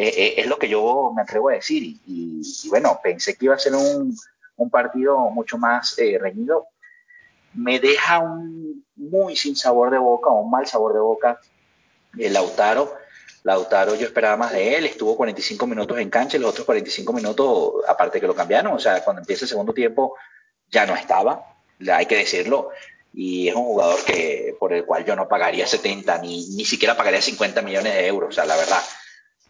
Eh, 0.00 0.14
eh, 0.16 0.34
es 0.36 0.46
lo 0.46 0.60
que 0.60 0.68
yo 0.68 1.12
me 1.14 1.22
atrevo 1.22 1.48
a 1.48 1.54
decir. 1.54 1.82
Y, 2.06 2.68
bueno, 2.68 3.00
pensé 3.02 3.34
que 3.34 3.46
iba 3.46 3.56
a 3.56 3.58
ser 3.58 3.74
un, 3.74 4.16
partido 4.70 5.18
mucho 5.30 5.58
más 5.58 5.98
eh, 5.98 6.18
reñido. 6.20 6.68
Me 7.54 7.80
deja 7.80 8.20
un 8.20 8.84
muy 8.94 9.34
sin 9.34 9.56
sabor 9.56 9.90
de 9.90 9.98
boca, 9.98 10.30
un 10.30 10.50
mal 10.50 10.68
sabor 10.68 10.92
de 10.92 11.00
boca 11.00 11.40
el 12.16 12.32
Lautaro. 12.32 12.94
Lautaro 13.42 13.96
yo 13.96 14.06
esperaba 14.06 14.36
más 14.36 14.52
de 14.52 14.76
él, 14.76 14.86
estuvo 14.86 15.16
45 15.16 15.66
minutos 15.66 15.98
en 15.98 16.10
cancha 16.10 16.38
los 16.38 16.50
otros 16.50 16.66
45 16.66 17.12
minutos, 17.12 17.84
aparte 17.88 18.20
que 18.20 18.26
lo 18.26 18.34
cambiaron, 18.34 18.74
o 18.74 18.78
sea, 18.78 19.02
cuando 19.02 19.20
empieza 19.22 19.46
el 19.46 19.48
segundo 19.48 19.72
tiempo 19.72 20.16
ya 20.70 20.84
no 20.86 20.94
estaba, 20.94 21.56
hay 21.92 22.06
que 22.06 22.16
decirlo, 22.16 22.70
y 23.14 23.48
es 23.48 23.54
un 23.54 23.64
jugador 23.64 24.04
que 24.04 24.56
por 24.58 24.72
el 24.72 24.84
cual 24.84 25.04
yo 25.04 25.16
no 25.16 25.28
pagaría 25.28 25.66
70 25.66 26.18
ni, 26.18 26.48
ni 26.56 26.64
siquiera 26.64 26.96
pagaría 26.96 27.22
50 27.22 27.62
millones 27.62 27.94
de 27.94 28.06
euros, 28.06 28.30
o 28.30 28.32
sea, 28.32 28.44
la 28.44 28.56
verdad, 28.56 28.82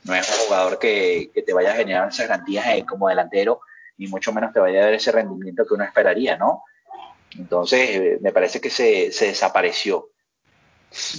no 0.08 0.14
es 0.14 0.28
un 0.28 0.46
jugador 0.46 0.78
que, 0.78 1.30
te 1.46 1.52
vaya 1.52 1.72
a 1.72 1.76
generar 1.76 2.08
esas 2.08 2.26
garantías 2.26 2.66
eh, 2.68 2.84
como 2.88 3.08
delantero, 3.08 3.60
ni 3.98 4.06
mucho 4.06 4.32
menos 4.32 4.52
te 4.54 4.58
vaya 4.58 4.80
a 4.80 4.84
dar 4.84 4.94
ese 4.94 5.12
rendimiento 5.12 5.66
que 5.66 5.74
uno 5.74 5.84
esperaría, 5.84 6.36
¿no? 6.36 6.64
Entonces, 7.38 7.90
eh, 7.90 8.18
me 8.22 8.32
parece 8.32 8.58
que 8.60 8.70
se, 8.70 9.10
desapareció. 9.10 10.08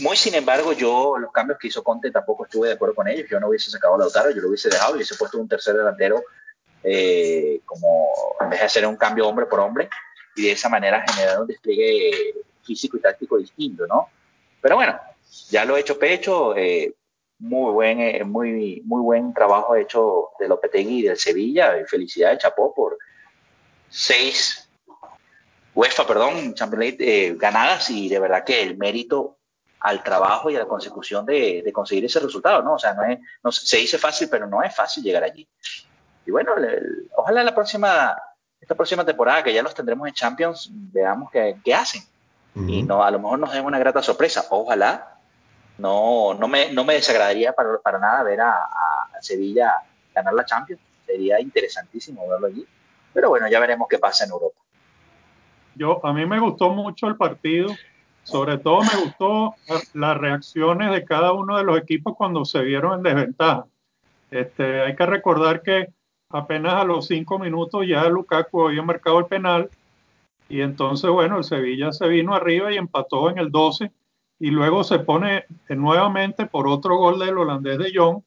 Muy 0.02 0.18
sin 0.18 0.34
embargo, 0.34 0.74
yo 0.74 1.18
los 1.20 1.32
cambios 1.32 1.60
que 1.60 1.68
hizo 1.68 1.84
Conte 1.84 2.10
tampoco 2.10 2.46
estuve 2.46 2.70
de 2.70 2.74
acuerdo 2.74 2.96
con 2.96 3.08
ellos. 3.08 3.28
Yo 3.30 3.40
no 3.40 3.50
hubiese 3.50 3.70
sacado 3.70 3.94
a 3.94 4.00
Lautaro, 4.00 4.32
yo 4.32 4.42
lo 4.42 4.48
hubiese 4.48 4.70
dejado, 4.70 4.94
y 4.94 4.96
hubiese 4.96 5.16
puesto 5.16 5.38
un 5.38 5.48
tercer 5.48 5.76
delantero 5.76 6.24
eh, 6.84 7.62
como 7.66 8.10
en 8.40 8.50
vez 8.50 8.60
de 8.60 8.66
hacer 8.66 8.88
un 8.88 8.96
cambio 8.96 9.28
hombre 9.28 9.46
por 9.46 9.60
hombre 9.60 9.90
y 10.36 10.44
de 10.44 10.52
esa 10.54 10.70
manera 10.70 11.06
generar 11.08 11.42
un 11.42 11.48
despliegue 11.48 12.34
físico 12.64 12.98
y 12.98 13.02
táctico 13.02 13.38
distinto, 13.38 13.86
¿no? 13.86 14.10
Pero 14.60 14.78
bueno, 14.78 15.00
ya 15.50 15.66
lo 15.66 15.78
he 15.78 15.82
hecho 15.82 16.00
pecho, 16.00 16.56
muy 17.40 17.72
buen, 17.72 18.02
eh, 18.02 18.24
muy, 18.24 18.82
muy 18.86 19.02
buen 19.02 19.34
trabajo 19.34 19.76
hecho 19.76 20.30
de 20.38 20.48
Lopetegui 20.48 21.00
y 21.00 21.04
del 21.04 21.18
Sevilla. 21.18 21.74
Felicidades, 21.88 22.40
Chapó, 22.40 22.74
por 22.74 22.98
seis 23.90 24.70
UEFA, 25.74 26.06
perdón, 26.06 26.54
Champions 26.54 26.80
League 26.80 26.98
eh, 27.00 27.36
ganadas 27.36 27.90
y 27.90 28.10
de 28.10 28.20
verdad 28.20 28.44
que 28.44 28.62
el 28.62 28.78
mérito 28.78 29.38
al 29.80 30.04
trabajo 30.04 30.50
y 30.50 30.56
a 30.58 30.60
la 30.60 30.66
consecución 30.66 31.26
de, 31.26 31.70
conseguir 31.74 32.04
ese 32.04 32.20
resultado, 32.20 32.62
¿no? 32.62 32.74
O 32.74 32.80
sea, 32.80 32.94
no 32.94 33.04
es, 33.06 33.18
no, 33.42 33.52
se 33.52 33.78
dice 33.78 33.98
fácil, 33.98 34.28
pero 34.30 34.46
no 34.46 34.62
es 34.62 34.76
fácil 34.76 35.02
llegar 35.02 35.24
allí. 35.24 35.48
Y 36.26 36.32
bueno, 36.32 36.52
ojalá 37.16 37.46
la 37.46 37.56
próxima, 37.56 38.14
esta 38.60 38.76
próxima 38.76 39.06
temporada 39.06 39.42
que 39.42 39.54
ya 39.54 39.64
los 39.64 39.74
tendremos 39.74 40.06
en 40.10 40.14
Champions, 40.14 40.70
veamos 40.70 41.32
qué, 41.32 41.56
qué 41.64 41.74
hacen. 41.74 42.04
Y 42.56 42.84
no, 42.84 43.02
a 43.02 43.12
lo 43.12 43.20
mejor 43.20 43.40
nos 43.40 43.54
den 43.54 43.64
una 43.64 43.80
grata 43.80 44.04
sorpresa. 44.04 44.46
Ojalá 44.50 45.19
no, 45.80 46.34
no, 46.34 46.48
me, 46.48 46.72
no 46.72 46.84
me 46.84 46.96
desagradaría 46.96 47.54
para, 47.54 47.80
para 47.80 48.00
nada 48.00 48.24
ver 48.24 48.42
a, 48.42 48.68
Sevilla 49.22 49.74
ganar 50.14 50.34
la 50.34 50.46
Champions. 50.46 50.82
Sería 51.06 51.42
interesantísimo 51.42 52.28
verlo 52.28 52.48
allí. 52.48 52.66
Pero 53.14 53.30
bueno, 53.30 53.50
ya 53.50 53.60
veremos 53.60 53.88
qué 53.90 53.98
pasa 53.98 54.26
en 54.26 54.32
Europa. 54.32 54.60
Yo, 55.76 56.06
a 56.06 56.14
mí 56.14 56.26
me 56.26 56.40
gustó 56.40 56.70
mucho 56.70 57.08
el 57.08 57.18
partido. 57.18 57.70
Sobre 58.24 58.58
todo 58.58 58.82
me 58.82 59.02
gustó 59.04 59.56
las 59.94 60.18
reacciones 60.18 60.92
de 60.92 61.04
cada 61.04 61.34
uno 61.34 61.58
de 61.58 61.64
los 61.64 61.78
equipos 61.78 62.16
cuando 62.16 62.46
se 62.46 62.62
vieron 62.62 62.94
en 62.94 63.04
desventaja. 63.04 63.66
Este, 64.30 64.82
hay 64.82 64.96
que 64.96 65.06
recordar 65.06 65.62
que 65.64 65.88
apenas 66.30 66.76
a 66.76 66.84
los 66.84 67.08
cinco 67.08 67.40
minutos 67.40 67.88
ya 67.88 68.08
Lukaku 68.08 68.68
había 68.68 68.84
marcado 68.84 69.20
el 69.20 69.26
penal 69.26 69.70
y 70.48 70.62
entonces, 70.62 71.10
bueno, 71.10 71.38
el 71.38 71.44
Sevilla 71.44 71.92
se 71.92 72.08
vino 72.08 72.34
arriba 72.34 72.72
y 72.72 72.78
empató 72.78 73.30
en 73.30 73.38
el 73.38 73.52
12 73.52 73.92
y 74.40 74.52
luego 74.52 74.84
se 74.84 75.00
pone 75.00 75.46
nuevamente 75.70 76.46
por 76.46 76.68
otro 76.68 76.98
gol 76.98 77.20
del 77.20 77.38
holandés 77.38 77.78
de 77.78 77.92
Jong, 77.94 78.22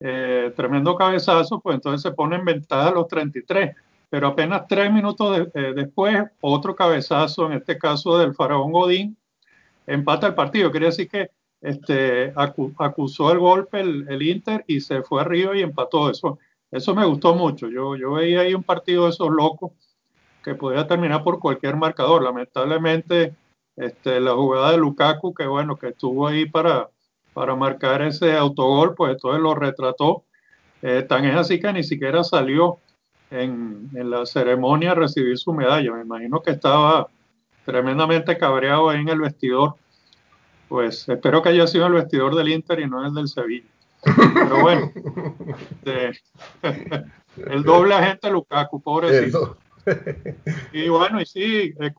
eh, 0.00 0.52
tremendo 0.54 0.94
cabezazo, 0.94 1.60
pues 1.60 1.74
entonces 1.74 2.02
se 2.02 2.12
pone 2.12 2.36
en 2.36 2.44
ventaja 2.44 2.90
los 2.90 3.08
33, 3.08 3.74
pero 4.10 4.28
apenas 4.28 4.66
tres 4.68 4.92
minutos 4.92 5.48
eh, 5.54 5.72
después, 5.74 6.22
otro 6.40 6.76
cabezazo, 6.76 7.46
en 7.46 7.54
este 7.54 7.78
caso 7.78 8.18
del 8.18 8.34
faraón 8.34 8.72
Godín, 8.72 9.16
empata 9.86 10.26
el 10.26 10.34
partido, 10.34 10.70
quiere 10.70 10.86
decir 10.86 11.08
que 11.08 11.30
este, 11.60 12.32
acusó 12.36 13.32
el 13.32 13.38
golpe 13.38 13.80
el, 13.80 14.22
Inter 14.22 14.64
y 14.68 14.80
se 14.80 15.02
fue 15.02 15.20
arriba 15.20 15.56
y 15.56 15.62
empató 15.62 16.10
eso. 16.10 16.38
Eso 16.70 16.94
me 16.94 17.04
gustó 17.04 17.34
mucho. 17.34 17.68
Yo, 17.68 17.96
yo 17.96 18.12
veía 18.12 18.42
ahí 18.42 18.54
un 18.54 18.62
partido 18.62 19.04
de 19.04 19.10
esos 19.10 19.30
locos 19.30 19.72
que 20.44 20.54
podía 20.54 20.86
terminar 20.86 21.24
por 21.24 21.40
cualquier 21.40 21.76
marcador. 21.76 22.22
Lamentablemente, 22.22 23.34
este, 23.78 24.20
la 24.20 24.32
jugada 24.32 24.72
de 24.72 24.78
Lukaku, 24.78 25.32
que 25.32 25.46
bueno, 25.46 25.76
que 25.76 25.88
estuvo 25.88 26.26
ahí 26.26 26.46
para, 26.46 26.90
para 27.32 27.54
marcar 27.54 28.02
ese 28.02 28.36
autogol, 28.36 28.94
pues 28.96 29.12
entonces 29.12 29.40
lo 29.40 29.54
retrató. 29.54 30.24
Eh, 30.82 31.04
tan 31.08 31.24
es 31.24 31.36
así 31.36 31.60
que 31.60 31.72
ni 31.72 31.84
siquiera 31.84 32.24
salió 32.24 32.78
en, 33.30 33.88
en, 33.94 34.10
la 34.10 34.26
ceremonia 34.26 34.92
a 34.92 34.96
recibir 34.96 35.38
su 35.38 35.52
medalla. 35.52 35.92
Me 35.92 36.02
imagino 36.02 36.42
que 36.42 36.50
estaba 36.50 37.08
tremendamente 37.64 38.36
cabreado 38.36 38.88
ahí 38.88 39.00
en 39.00 39.08
el 39.08 39.20
vestidor. 39.20 39.76
Pues 40.68 41.08
espero 41.08 41.40
que 41.40 41.50
haya 41.50 41.66
sido 41.66 41.86
el 41.86 41.94
vestidor 41.94 42.34
del 42.34 42.48
Inter 42.48 42.80
y 42.80 42.88
no 42.88 43.06
el 43.06 43.14
del 43.14 43.28
Sevilla. 43.28 43.68
Pero 44.02 44.60
bueno, 44.60 44.92
este, 45.84 46.20
el 47.46 47.62
doble 47.62 47.94
agente 47.94 48.30
Lukaku, 48.30 48.80
pobrecito. 48.80 49.56
Y 50.72 50.88
bueno, 50.88 51.20
y 51.20 51.26
sí, 51.26 51.74
eh, 51.80 51.92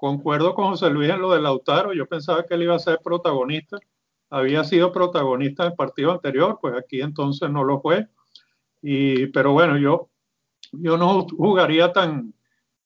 Concuerdo 0.00 0.54
con 0.54 0.70
José 0.70 0.88
Luis 0.88 1.10
en 1.10 1.20
lo 1.20 1.30
de 1.30 1.42
Lautaro. 1.42 1.92
Yo 1.92 2.06
pensaba 2.06 2.46
que 2.46 2.54
él 2.54 2.62
iba 2.62 2.74
a 2.74 2.78
ser 2.78 3.00
protagonista. 3.04 3.76
Había 4.30 4.64
sido 4.64 4.92
protagonista 4.92 5.64
en 5.64 5.72
el 5.72 5.76
partido 5.76 6.12
anterior, 6.12 6.58
pues 6.58 6.74
aquí 6.74 7.02
entonces 7.02 7.50
no 7.50 7.64
lo 7.64 7.82
fue. 7.82 8.08
Y, 8.80 9.26
pero 9.26 9.52
bueno, 9.52 9.76
yo, 9.76 10.08
yo 10.72 10.96
no 10.96 11.26
jugaría 11.28 11.92
tan, 11.92 12.32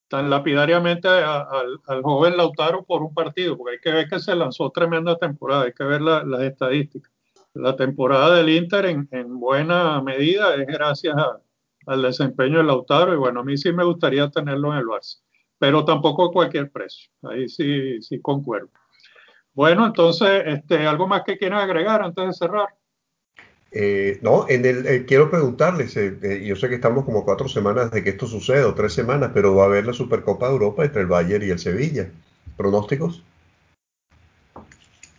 tan 0.09 0.29
lapidariamente 0.29 1.07
al, 1.07 2.03
joven 2.03 2.37
Lautaro 2.37 2.85
por 2.85 3.03
un 3.05 3.15
partido, 3.15 3.57
porque 3.57 3.75
hay 3.75 3.81
que 3.81 3.93
ver 3.93 4.09
que 4.09 4.19
se 4.19 4.35
lanzó 4.35 4.71
tremenda 4.71 5.17
temporada, 5.17 5.67
hay 5.67 5.73
que 5.73 5.85
ver 5.85 6.01
las 6.03 6.43
estadísticas. 6.43 7.13
La 7.53 7.77
temporada 7.77 8.35
del 8.35 8.49
Inter 8.49 8.87
en, 8.87 9.09
en 9.13 9.39
buena 9.39 10.03
medida 10.03 10.57
es 10.57 10.67
gracias 10.67 11.15
al 11.87 12.03
desempeño 12.03 12.59
de 12.59 12.65
Lautaro 12.65 13.15
y 13.15 13.19
bueno, 13.19 13.39
a 13.39 13.45
mí 13.45 13.57
sí 13.57 13.73
me 13.73 13.85
gustaría 13.85 14.29
tenerlo 14.31 14.73
en 14.73 14.79
el 14.81 14.87
Barça, 14.87 15.21
pero 15.65 15.83
tampoco 15.83 16.27
a 16.27 16.31
cualquier 16.31 16.71
precio, 16.71 17.09
ahí 17.23 17.49
sí, 17.49 18.03
sí 18.03 18.21
concuerdo. 18.21 18.69
Bueno, 19.55 19.87
entonces, 19.87 20.43
este, 20.45 20.87
¿algo 20.87 21.07
más 21.07 21.23
que 21.25 21.39
quieran 21.39 21.61
agregar 21.61 22.03
antes 22.03 22.27
de 22.27 22.33
cerrar? 22.35 22.69
Eh, 23.73 24.19
no, 24.21 24.45
en 24.47 24.67
el, 24.67 24.87
eh, 24.87 25.07
quiero 25.07 25.31
preguntarles, 25.31 25.97
eh, 25.97 26.45
yo 26.45 26.55
sé 26.55 26.69
que 26.69 26.75
estamos 26.75 27.07
como 27.07 27.25
cuatro 27.25 27.49
semanas 27.49 27.91
de 27.93 28.05
que 28.05 28.11
esto 28.11 28.27
suceda, 28.27 28.69
o 28.69 28.75
tres 28.75 28.93
semanas, 28.93 29.31
pero 29.33 29.55
va 29.55 29.63
a 29.63 29.67
haber 29.69 29.87
la 29.87 29.95
Supercopa 29.95 30.49
de 30.49 30.53
Europa 30.53 30.85
entre 30.85 31.01
el 31.01 31.07
Bayern 31.07 31.47
y 31.47 31.49
el 31.49 31.59
Sevilla. 31.59 32.11
¿Pronósticos? 32.59 33.23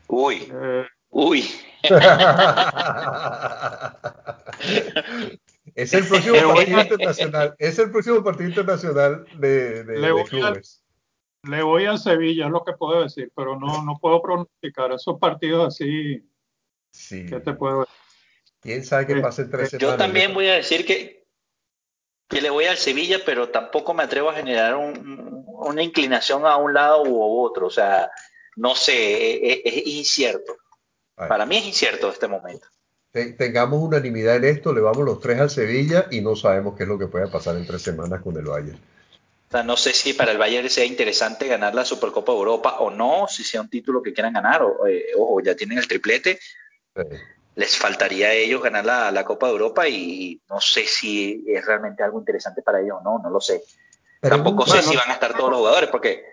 Uy, 0.05 0.53
uy. 1.09 1.43
es 5.75 5.93
el 5.93 6.07
próximo 6.07 6.35
partido 6.53 6.81
internacional, 6.81 7.55
es 7.59 7.79
el 7.79 7.91
próximo 7.91 8.23
partido 8.23 8.49
internacional 8.49 9.25
de, 9.37 9.83
de 9.83 10.23
clubes. 10.29 10.81
Le 11.43 11.61
voy 11.61 11.85
a 11.85 11.97
Sevilla, 11.97 12.45
es 12.45 12.51
lo 12.51 12.63
que 12.63 12.73
puedo 12.73 13.03
decir, 13.03 13.31
pero 13.35 13.59
no, 13.59 13.83
no 13.83 13.99
puedo 13.99 14.21
pronosticar 14.21 14.91
esos 14.91 15.19
partidos 15.19 15.67
así. 15.67 16.27
Sí. 16.91 17.25
¿Qué 17.27 17.39
te 17.39 17.53
puedo 17.53 17.81
decir? 17.81 17.95
¿Quién 18.61 18.83
sabe 18.83 19.05
qué 19.05 19.15
pasa 19.17 19.43
en 19.43 19.51
tres 19.51 19.69
semanas? 19.69 19.91
Yo 19.91 19.97
también 19.97 20.33
voy 20.33 20.47
a 20.47 20.55
decir 20.55 20.87
que, 20.87 21.27
que 22.27 22.41
le 22.41 22.49
voy 22.49 22.65
al 22.65 22.77
Sevilla, 22.77 23.19
pero 23.23 23.49
tampoco 23.49 23.93
me 23.93 24.01
atrevo 24.01 24.31
a 24.31 24.33
generar 24.33 24.75
una 24.75 25.83
inclinación 25.83 26.47
a 26.47 26.57
un 26.57 26.73
lado 26.73 27.03
u 27.03 27.43
otro. 27.43 27.67
O 27.67 27.69
sea, 27.69 28.09
no 28.55 28.73
sé, 28.73 28.95
e, 28.95 29.53
e, 29.53 29.61
es, 29.65 29.85
incierto. 29.85 30.57
Para 31.13 31.45
mí 31.45 31.57
es 31.57 31.65
incierto 31.65 32.09
este 32.09 32.27
momento. 32.27 32.67
Tengamos 33.37 33.81
unanimidad 33.81 34.35
en 34.35 34.45
esto, 34.45 34.73
le 34.73 34.81
vamos 34.81 35.05
los 35.05 35.19
tres 35.19 35.39
al 35.39 35.49
Sevilla 35.49 36.07
y 36.11 36.21
no 36.21 36.35
sabemos 36.35 36.75
qué 36.75 36.83
es 36.83 36.89
lo 36.89 36.99
que 36.99 37.07
pueda 37.07 37.27
pasar 37.27 37.55
en 37.55 37.65
tres 37.65 37.81
semanas 37.81 38.21
con 38.21 38.35
el 38.37 38.45
Bayern 38.45 38.79
no 39.63 39.77
sé 39.77 39.93
si 39.93 40.13
para 40.13 40.31
el 40.31 40.37
Bayern 40.37 40.69
sea 40.69 40.85
interesante 40.85 41.47
ganar 41.47 41.73
la 41.75 41.85
Supercopa 41.85 42.31
de 42.31 42.37
Europa 42.37 42.77
o 42.79 42.89
no, 42.89 43.27
si 43.27 43.43
sea 43.43 43.61
un 43.61 43.69
título 43.69 44.01
que 44.01 44.13
quieran 44.13 44.33
ganar, 44.33 44.63
o, 44.63 44.87
eh, 44.87 45.07
ojo, 45.17 45.41
ya 45.41 45.55
tienen 45.55 45.77
el 45.77 45.87
triplete. 45.87 46.39
Les 47.55 47.77
faltaría 47.77 48.27
a 48.27 48.33
ellos 48.33 48.61
ganar 48.61 48.85
la, 48.85 49.23
Copa 49.23 49.47
de 49.47 49.53
Europa 49.53 49.87
y 49.87 50.41
no 50.49 50.59
sé 50.59 50.85
si 50.85 51.45
es 51.47 51.65
realmente 51.65 52.03
algo 52.03 52.19
interesante 52.19 52.61
para 52.61 52.81
ellos 52.81 52.97
o 52.99 53.03
no, 53.03 53.19
no 53.19 53.29
lo 53.29 53.39
sé. 53.39 53.63
Tampoco 54.19 54.65
sé 54.65 54.81
si 54.81 54.95
van 54.95 55.09
a 55.09 55.13
estar 55.13 55.37
todos 55.37 55.51
los 55.51 55.59
jugadores, 55.59 55.89
porque 55.89 56.25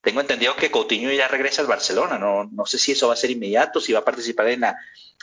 tengo 0.00 0.20
entendido 0.20 0.56
que 0.56 0.70
Coutinho 0.70 1.10
ya 1.12 1.28
regresa 1.28 1.62
al 1.62 1.68
Barcelona, 1.68 2.18
no, 2.18 2.44
no 2.44 2.66
sé 2.66 2.78
si 2.78 2.92
eso 2.92 3.06
va 3.06 3.14
a 3.14 3.16
ser 3.16 3.30
inmediato, 3.30 3.80
si 3.80 3.92
va 3.92 4.00
a 4.00 4.04
participar 4.04 4.48
en 4.48 4.60
la, 4.60 4.76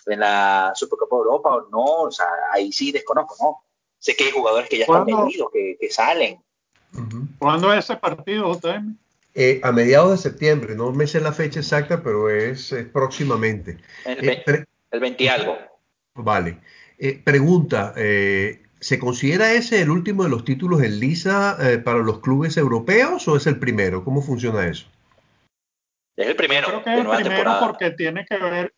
en 0.06 0.20
la 0.20 0.72
Supercopa 0.76 1.16
de 1.18 1.22
Europa 1.22 1.56
o 1.56 1.70
no, 1.70 1.86
o 2.04 2.12
sea, 2.12 2.28
ahí 2.52 2.72
sí 2.72 2.92
desconozco, 2.92 3.36
¿no? 3.42 3.64
Sé 4.00 4.16
que 4.16 4.26
hay 4.26 4.32
jugadores 4.32 4.70
que 4.70 4.78
ya 4.78 4.86
están 4.86 5.06
vendidos, 5.06 5.50
que, 5.52 5.78
que 5.80 5.90
salen, 5.90 6.42
¿Cuándo 7.38 7.74
es 7.74 7.86
ese 7.86 7.98
partido, 7.98 8.54
JM? 8.54 8.96
Eh, 9.36 9.62
a 9.64 9.72
mediados 9.72 10.12
de 10.12 10.18
septiembre, 10.18 10.76
no 10.76 10.92
me 10.92 11.08
sé 11.08 11.22
la 11.22 11.32
fecha 11.32 11.60
exacta, 11.60 12.02
pero 12.04 12.30
es, 12.30 12.76
próximamente. 12.92 13.78
El, 14.06 14.30
eh, 14.30 14.66
20 14.92 15.30
algo. 15.30 15.58
Vale. 16.16 16.60
Eh, 16.98 17.22
pregunta, 17.24 17.94
¿se 17.96 19.00
considera 19.00 19.54
ese 19.54 19.82
el 19.82 19.90
último 19.90 20.24
de 20.24 20.30
los 20.30 20.44
títulos 20.44 20.82
en 20.82 21.00
Lisa 21.00 21.58
para 21.86 22.00
los 22.00 22.20
clubes 22.20 22.58
europeos 22.58 23.28
o 23.28 23.38
es 23.38 23.48
el 23.48 23.60
primero? 23.60 24.04
¿Cómo 24.04 24.22
funciona 24.22 24.68
eso? 24.68 24.88
Es 26.18 26.28
el 26.28 26.36
primero. 26.36 26.68
creo 26.68 26.84
que 26.84 26.94
es 26.94 27.00
el 27.00 27.08
primero 27.08 27.52
porque 27.62 27.92
tiene 27.92 28.26
que 28.26 28.38
ver 28.38 28.74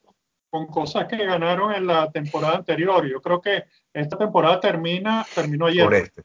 con 0.52 0.68
cosas 0.68 1.08
que 1.08 1.26
ganaron 1.26 1.74
en 1.74 1.88
la 1.88 2.12
temporada 2.12 2.58
anterior. 2.58 3.08
Yo 3.08 3.22
creo 3.22 3.42
que 3.42 3.64
esta 3.94 4.18
temporada 4.18 4.60
termina, 4.60 5.26
terminó 5.34 5.66
ayer. 5.66 5.86
Por 5.86 5.96
este. 5.96 6.22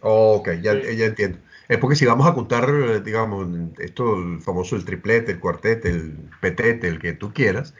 Ok, 0.00 0.50
ya, 0.62 0.74
ya 0.74 1.06
entiendo. 1.06 1.38
Es 1.68 1.78
porque 1.78 1.96
si 1.96 2.04
vamos 2.04 2.26
a 2.26 2.34
contar, 2.34 3.02
digamos, 3.02 3.48
esto, 3.78 4.16
el 4.16 4.40
famoso 4.42 4.76
el 4.76 4.84
triplete, 4.84 5.32
el 5.32 5.40
cuartete, 5.40 5.88
el 5.88 6.28
petete, 6.40 6.86
el 6.86 6.98
que 6.98 7.14
tú 7.14 7.32
quieras, 7.32 7.74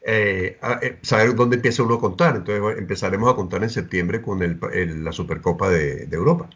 eh, 0.00 0.58
eh, 0.82 0.98
saber 1.02 1.34
dónde 1.34 1.56
empieza 1.56 1.84
uno 1.84 1.94
a 1.94 2.00
contar. 2.00 2.34
Entonces 2.34 2.78
empezaremos 2.78 3.30
a 3.30 3.36
contar 3.36 3.62
en 3.62 3.70
septiembre 3.70 4.22
con 4.22 4.42
el, 4.42 5.04
la 5.04 5.12
Supercopa 5.12 5.70
de, 5.70 6.08
Europa. 6.10 6.48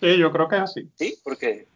Sí, 0.00 0.16
yo 0.18 0.30
creo 0.30 0.48
que 0.48 0.56
es 0.56 0.62
así. 0.62 0.88
Sí, 0.94 1.18
porque, 1.24 1.66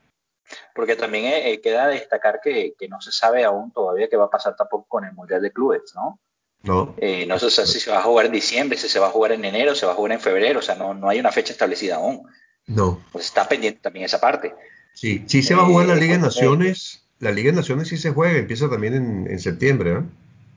porque 0.75 0.97
también 0.97 1.27
eh, 1.27 1.61
queda 1.61 1.89
destacar 1.89 2.41
que, 2.43 2.75
que, 2.79 2.89
no 2.89 3.01
se 3.01 3.13
sabe 3.13 3.45
aún 3.45 3.73
todavía 3.73 4.09
qué 4.09 4.17
va 4.17 4.27
a 4.27 4.31
pasar 4.31 4.57
tampoco 4.57 4.87
con 4.89 5.05
el 5.05 5.13
Mundial 5.13 5.43
de 5.43 5.53
Clubes, 5.53 5.93
¿no? 5.95 6.21
No. 6.63 6.95
Eh, 6.99 7.27
no 7.27 7.39
sé 7.39 7.51
si 7.51 7.81
se 7.81 7.91
va 7.91 7.99
a 7.99 8.03
jugar 8.03 8.27
en 8.27 8.33
diciembre, 8.33 8.79
si 8.79 8.89
se 8.89 9.01
va 9.01 9.09
a 9.09 9.11
jugar 9.11 9.33
en 9.33 9.45
enero, 9.45 9.75
se 9.75 9.87
va 9.87 9.93
a 9.93 9.95
jugar 9.95 10.13
en 10.13 10.21
febrero, 10.21 10.61
o 10.61 10.63
sea, 10.63 10.77
no, 10.77 10.95
no 10.95 11.09
hay 11.09 11.19
una 11.19 11.33
fecha 11.33 11.53
establecida 11.53 11.97
aún. 11.97 12.23
No. 12.67 13.03
Pues 13.11 13.27
está 13.27 13.49
pendiente 13.49 13.81
también 13.81 14.05
esa 14.05 14.21
parte. 14.21 14.55
Sí, 14.95 15.25
sí 15.27 15.43
se 15.43 15.55
va 15.55 15.63
a 15.63 15.67
jugar 15.67 15.89
la 15.89 15.95
eh, 15.95 16.01
Liga 16.01 16.15
de 16.15 16.21
pues, 16.21 16.37
Naciones. 16.37 17.05
La 17.19 17.33
Liga 17.33 17.51
de 17.51 17.57
Naciones 17.57 17.89
sí 17.89 17.97
se 17.97 18.11
juega, 18.11 18.39
empieza 18.39 18.71
también 18.71 19.27
en, 19.29 19.39
septiembre, 19.41 19.93
¿eh? 19.93 20.03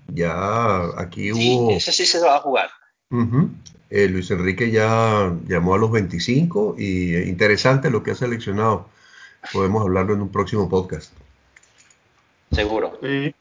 Ya 0.07 0.83
aquí 0.97 1.31
hubo. 1.31 1.71
Ese 1.71 1.91
sí 1.91 2.05
se 2.05 2.19
va 2.19 2.35
a 2.35 2.39
jugar. 2.39 2.69
Luis 3.09 4.29
Enrique 4.29 4.69
ya 4.69 5.33
llamó 5.47 5.73
a 5.73 5.77
los 5.79 5.91
25 5.91 6.75
y 6.77 7.15
interesante 7.23 7.89
lo 7.89 8.03
que 8.03 8.11
ha 8.11 8.15
seleccionado. 8.15 8.87
Podemos 9.53 9.81
hablarlo 9.81 10.13
en 10.13 10.21
un 10.21 10.31
próximo 10.31 10.69
podcast. 10.69 11.13
Seguro. 12.51 12.97
Sí. 13.01 13.35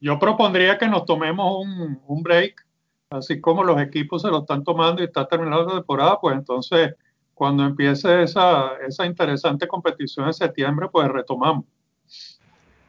Yo 0.00 0.18
propondría 0.18 0.78
que 0.78 0.88
nos 0.88 1.04
tomemos 1.04 1.64
un, 1.64 2.22
break, 2.22 2.66
así 3.10 3.40
como 3.40 3.62
los 3.62 3.80
equipos 3.80 4.22
se 4.22 4.28
lo 4.28 4.40
están 4.40 4.64
tomando 4.64 5.00
y 5.00 5.04
está 5.06 5.28
terminando 5.28 5.66
la 5.66 5.74
temporada, 5.74 6.18
pues 6.20 6.36
entonces 6.36 6.94
cuando 7.34 7.64
empiece 7.64 8.22
esa, 8.22 8.72
esa 8.86 9.06
interesante 9.06 9.68
competición 9.68 10.26
en 10.26 10.34
septiembre, 10.34 10.88
pues 10.90 11.08
retomamos. 11.08 11.64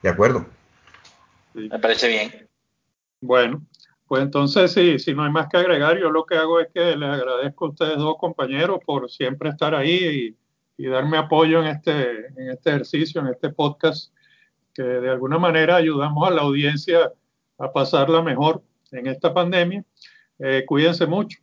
De 0.02 0.10
acuerdo. 0.10 0.46
Me 1.54 1.80
parece 1.80 2.08
bien. 2.08 2.50
Bueno, 3.22 3.62
pues 4.08 4.24
entonces 4.24 4.72
sí, 4.72 5.00
si 5.00 5.14
no 5.14 5.24
hay 5.24 5.32
más 5.32 5.48
que 5.50 5.58
agregar, 5.58 5.98
yo 6.00 6.12
lo 6.12 6.26
que 6.26 6.36
hago 6.36 6.60
es 6.60 6.68
que 6.74 6.96
les 6.96 7.10
agradezco 7.10 7.66
a 7.66 7.70
ustedes 7.70 7.98
dos 7.98 8.18
compañeros 8.18 8.80
por 8.86 9.10
siempre 9.10 9.50
estar 9.50 9.74
ahí 9.76 10.36
y, 10.78 10.88
darme 10.88 11.18
apoyo 11.18 11.62
en 11.62 11.68
este, 11.68 12.28
en 12.38 12.50
este 12.50 12.70
ejercicio, 12.72 13.22
en 13.22 13.28
este 13.28 13.50
podcast 13.50 14.14
que 14.74 14.84
de 14.84 15.10
alguna 15.10 15.38
manera 15.38 15.76
ayudamos 15.76 16.28
a 16.28 16.32
la 16.32 16.42
audiencia 16.42 17.12
a 17.58 17.72
pasarla 17.72 18.22
mejor 18.22 18.64
en 18.92 19.08
esta 19.08 19.34
pandemia. 19.34 19.84
Eh, 20.40 20.64
cuídense 20.66 21.06
mucho, 21.06 21.40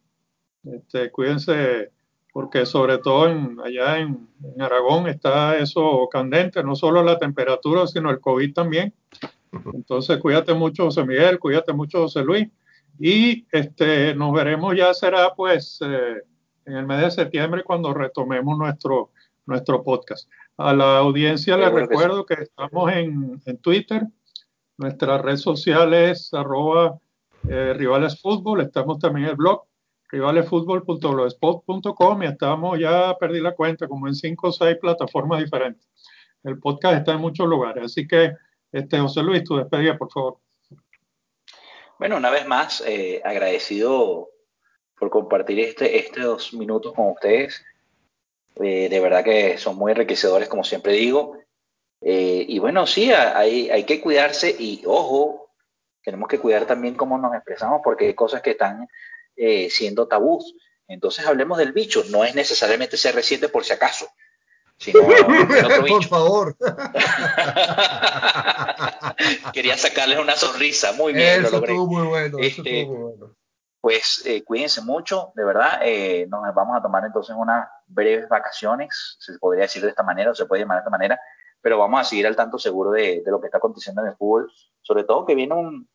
este, 0.64 1.11
cuídense 1.11 1.90
porque 2.33 2.64
sobre 2.66 2.99
todo 2.99 3.25
allá 3.64 3.99
en, 3.99 4.29
Aragón 4.59 5.09
está 5.09 5.57
eso 5.59 6.09
candente, 6.11 6.62
no 6.62 6.75
solo 6.75 7.03
la 7.03 7.19
temperatura, 7.19 7.87
sino 7.87 8.11
el 8.11 8.21
COVID 8.21 8.55
también. 8.55 8.95
Entonces 9.75 10.19
cuídate 10.19 10.55
mucho 10.55 10.85
José 10.85 11.05
Miguel, 11.05 11.38
cuídate 11.38 11.73
mucho 11.73 12.03
José 12.03 12.23
Luis 12.23 12.49
y 12.99 13.47
este, 13.51 14.14
nos 14.14 14.33
veremos 14.33 14.77
ya 14.77 14.95
será 14.95 15.35
pues 15.35 15.79
eh, 15.83 16.23
en 16.66 16.77
el 16.77 16.87
mes 16.87 17.01
de 17.01 17.11
septiembre 17.11 17.64
cuando 17.64 17.93
retomemos 17.93 18.57
nuestro, 18.59 19.11
nuestro 19.51 19.83
podcast. 19.83 20.31
A 20.57 20.73
la 20.73 20.99
audiencia 20.99 21.57
les 21.57 21.73
recuerdo 21.73 22.25
que, 22.25 22.35
estamos 22.35 22.93
en, 22.93 23.41
Twitter, 23.61 24.07
nuestra 24.79 25.19
red 25.19 25.37
social 25.37 25.93
es 25.93 26.33
arroba 26.33 26.99
eh, 27.48 27.75
rivalesfútbol, 27.77 28.63
estamos 28.63 28.98
también 28.98 29.27
en 29.27 29.31
el 29.31 29.37
blog 29.37 29.65
rivalesfútbol.blogspot.com 30.11 32.23
y 32.23 32.27
estamos 32.27 32.79
ya, 32.79 33.17
perdí 33.19 33.40
la 33.40 33.55
cuenta, 33.55 33.87
como 33.87 34.09
en 34.09 34.15
cinco 34.15 34.48
o 34.48 34.53
seis 34.53 34.79
plataformas 34.81 35.40
diferentes. 35.40 35.87
El 36.42 36.59
podcast 36.59 36.96
está 36.98 37.13
en 37.13 37.21
muchos 37.21 37.46
lugares, 37.46 37.85
así 37.85 38.09
que 38.09 38.33
este, 38.73 38.98
José 38.98 39.23
Luis, 39.23 39.44
tu 39.44 39.57
despedida, 39.57 39.96
por 39.96 40.11
favor. 40.11 40.38
Bueno, 41.98 42.17
una 42.17 42.31
vez 42.31 42.46
más, 42.46 42.83
eh, 42.87 43.21
agradecido 43.25 44.31
por 44.98 45.11
compartir 45.11 45.61
este, 45.61 45.98
estos 45.98 46.53
minutos 46.55 46.94
con 46.94 47.11
ustedes. 47.11 47.63
Eh, 48.57 48.88
de 48.88 49.01
verdad 49.01 49.25
que 49.25 49.59
son 49.59 49.77
muy 49.77 49.92
enriquecedores, 49.92 50.48
como 50.48 50.65
siempre 50.65 50.94
digo. 50.94 51.37
Eh, 52.03 52.44
y 52.48 52.59
bueno, 52.59 52.87
sí, 52.87 53.13
hay, 53.13 53.71
hay 53.71 53.85
que 53.85 54.01
cuidarse 54.01 54.55
y 54.59 54.83
ojo, 54.87 55.51
tenemos 56.03 56.29
que 56.29 56.38
cuidar 56.38 56.67
también 56.67 56.94
cómo 56.94 57.19
nos 57.19 57.35
expresamos 57.35 57.81
porque 57.85 58.07
hay 58.07 58.15
cosas 58.15 58.40
que 58.42 58.53
están 58.53 58.88
eh, 59.37 59.69
siendo 59.71 60.09
tabús. 60.09 60.55
Entonces 60.88 61.27
hablemos 61.27 61.59
del 61.59 61.73
bicho, 61.73 62.03
no 62.11 62.25
es 62.25 62.35
necesariamente 62.35 62.96
ser 62.96 63.15
reciente 63.15 63.48
por 63.48 63.65
si 63.65 63.73
acaso, 63.73 64.09
sino 64.77 65.01
Por 65.88 66.05
favor. 66.05 66.57
Quería 69.53 69.77
sacarles 69.77 70.19
una 70.19 70.37
sonrisa, 70.37 70.92
muy 70.92 71.13
bien, 71.13 71.44
eso 71.44 71.51
lo 71.51 71.59
logré. 71.59 71.73
Estuvo 71.73 71.87
muy 71.87 72.07
bueno, 72.07 72.38
eso 72.38 72.46
estuvo 72.46 72.67
este, 72.67 72.87
muy 72.87 72.96
bueno. 72.96 73.37
Pues 73.81 74.22
eh, 74.26 74.44
cuídense 74.44 74.83
mucho, 74.83 75.33
de 75.35 75.44
verdad. 75.44 75.81
Eh, 75.83 76.26
nos 76.28 76.54
vamos 76.54 76.76
a 76.76 76.83
tomar 76.83 77.04
entonces 77.04 77.35
unas 77.37 77.68
breves 77.87 78.28
vacaciones, 78.28 79.16
se 79.18 79.38
podría 79.38 79.62
decir 79.62 79.83
de 79.83 79.88
esta 79.88 80.02
manera, 80.02 80.31
o 80.31 80.35
se 80.35 80.46
puede 80.46 80.62
llamar 80.62 80.76
de 80.76 80.81
esta 80.81 80.90
manera, 80.90 81.20
pero 81.60 81.78
vamos 81.78 82.00
a 82.00 82.04
seguir 82.04 82.26
al 82.26 82.37
tanto 82.37 82.58
seguro 82.58 82.90
de, 82.90 83.22
de 83.24 83.31
lo 83.31 83.40
que 83.40 83.46
está 83.46 83.58
aconteciendo 83.58 84.02
en 84.02 84.08
el 84.08 84.16
fútbol, 84.16 84.52
sobre 84.83 85.04
todo 85.04 85.24
que 85.24 85.35
viene 85.35 85.54
un, 85.54 85.88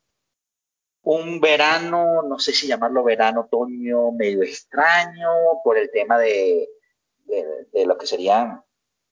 un 1.05 1.39
verano, 1.39 2.23
no 2.23 2.39
sé 2.39 2.51
si 2.51 2.67
llamarlo 2.67 3.03
verano, 3.03 3.41
otoño, 3.41 4.11
medio 4.11 4.41
extraño 4.41 5.29
por 5.63 5.77
el 5.77 5.91
tema 5.91 6.17
de, 6.17 6.67
de, 7.25 7.86
lo 7.86 7.97
que 7.97 8.07
serían 8.07 8.63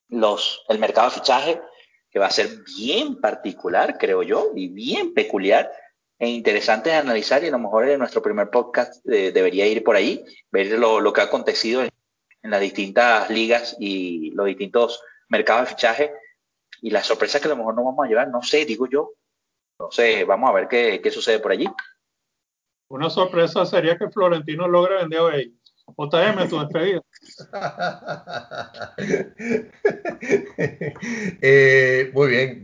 los, 0.09 0.65
el 0.69 0.80
mercado 0.80 1.09
de 1.09 1.15
fichaje, 1.15 1.61
que 2.09 2.19
va 2.19 2.28
a 2.28 2.32
ser 2.32 2.47
bien 2.78 3.21
particular, 3.21 3.97
creo 3.99 4.24
yo, 4.24 4.51
y 4.55 4.69
bien 4.69 5.13
peculiar 5.13 5.71
e 6.20 6.30
interesante 6.30 6.89
de 6.89 6.95
analizar 6.95 7.43
y 7.43 7.47
a 7.47 7.51
lo 7.51 7.59
mejor 7.59 7.89
en 7.89 7.99
nuestro 7.99 8.22
primer 8.22 8.49
podcast 8.49 9.05
eh, 9.09 9.32
debería 9.32 9.68
ir 9.68 9.84
por 9.84 9.95
ahí, 9.95 10.24
ver 10.51 10.80
lo, 10.80 10.99
lo 10.99 11.11
que 11.11 11.22
ha 11.22 11.26
acontecido 11.26 11.84
en, 11.84 11.89
en, 12.41 12.51
las 12.51 12.61
distintas 12.61 13.30
ligas 13.30 13.76
y 13.80 14.32
los 14.32 14.45
distintos 14.45 15.01
mercados 15.28 15.64
de 15.64 15.76
fichaje 15.76 16.14
y 16.82 16.91
las 16.91 17.07
sorpresas 17.07 17.41
que 17.41 17.47
a 17.47 17.51
lo 17.51 17.57
mejor 17.57 17.76
nos 17.76 17.86
vamos 17.86 18.05
a 18.05 18.09
llevar, 18.09 18.30
no 18.30 18.41
sé, 18.41 18.66
digo 18.66 18.88
yo, 18.88 19.14
entonces, 19.84 20.26
vamos 20.26 20.49
a 20.49 20.53
ver 20.53 20.68
qué, 20.68 21.01
qué 21.01 21.11
sucede 21.11 21.39
por 21.39 21.51
allí. 21.51 21.68
Una 22.89 23.09
sorpresa 23.09 23.66
sería 23.66 23.97
que 23.97 24.09
Florentino 24.09 24.68
logre 24.68 24.95
vender 24.95 25.20
a 25.20 25.24
Bale. 25.24 25.51
JM, 25.97 26.49
tu 26.49 26.59
despedida. 26.59 27.01
eh, 31.42 32.12
muy 32.14 32.30
bien, 32.30 32.64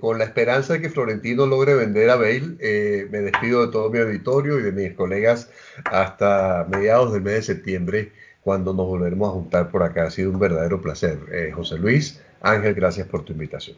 con 0.00 0.18
la 0.18 0.24
esperanza 0.24 0.74
de 0.74 0.80
que 0.80 0.90
Florentino 0.90 1.46
logre 1.46 1.74
vender 1.74 2.10
a 2.10 2.16
Bale, 2.16 2.56
eh, 2.60 3.06
me 3.10 3.20
despido 3.20 3.66
de 3.66 3.72
todo 3.72 3.90
mi 3.90 3.98
auditorio 3.98 4.58
y 4.58 4.62
de 4.62 4.72
mis 4.72 4.94
colegas 4.94 5.50
hasta 5.84 6.66
mediados 6.68 7.12
del 7.12 7.22
mes 7.22 7.34
de 7.34 7.42
septiembre, 7.42 8.12
cuando 8.42 8.72
nos 8.72 8.86
volveremos 8.86 9.28
a 9.28 9.32
juntar 9.32 9.70
por 9.70 9.82
acá. 9.82 10.04
Ha 10.04 10.10
sido 10.10 10.30
un 10.30 10.38
verdadero 10.38 10.80
placer. 10.80 11.18
Eh, 11.32 11.52
José 11.52 11.78
Luis, 11.78 12.22
Ángel, 12.40 12.74
gracias 12.74 13.06
por 13.06 13.24
tu 13.24 13.32
invitación. 13.32 13.76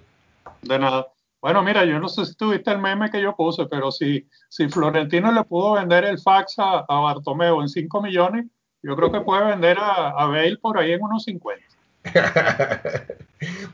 De 0.62 0.78
nada. 0.78 1.09
Bueno, 1.41 1.62
mira, 1.62 1.85
yo 1.85 1.99
no 1.99 2.09
sé 2.09 2.24
si 2.24 2.37
tuviste 2.37 2.70
el 2.70 2.78
meme 2.78 3.11
que 3.11 3.20
yo 3.20 3.35
puse, 3.35 3.66
pero 3.66 3.91
si, 3.91 4.28
si 4.49 4.68
Florentino 4.68 5.33
le 5.33 5.43
pudo 5.43 5.72
vender 5.72 6.05
el 6.05 6.20
fax 6.20 6.55
a, 6.59 6.85
a 6.89 7.01
Bartomeu 7.01 7.61
en 7.61 7.68
5 7.68 8.01
millones, 8.01 8.47
yo 8.83 8.97
creo 8.97 9.12
que 9.12 9.20
puede 9.20 9.45
vender 9.45 9.78
a, 9.78 10.11
a 10.11 10.26
Bale 10.26 10.59
por 10.59 10.78
ahí 10.78 10.93
en 10.93 11.03
unos 11.03 11.24
50. 11.24 11.64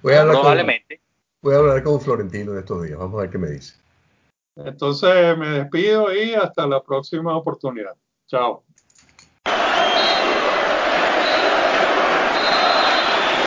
voy 0.02 0.14
a 0.14 0.24
Probablemente. 0.24 0.98
Con, 0.98 1.06
voy 1.42 1.54
a 1.54 1.58
hablar 1.58 1.82
con 1.82 2.00
Florentino 2.00 2.52
en 2.52 2.58
estos 2.58 2.82
días, 2.84 2.98
vamos 2.98 3.18
a 3.18 3.22
ver 3.22 3.30
qué 3.30 3.38
me 3.38 3.50
dice. 3.50 3.74
Entonces 4.56 5.38
me 5.38 5.48
despido 5.48 6.14
y 6.14 6.34
hasta 6.34 6.66
la 6.66 6.82
próxima 6.82 7.36
oportunidad. 7.36 7.94
Chao. 8.26 8.64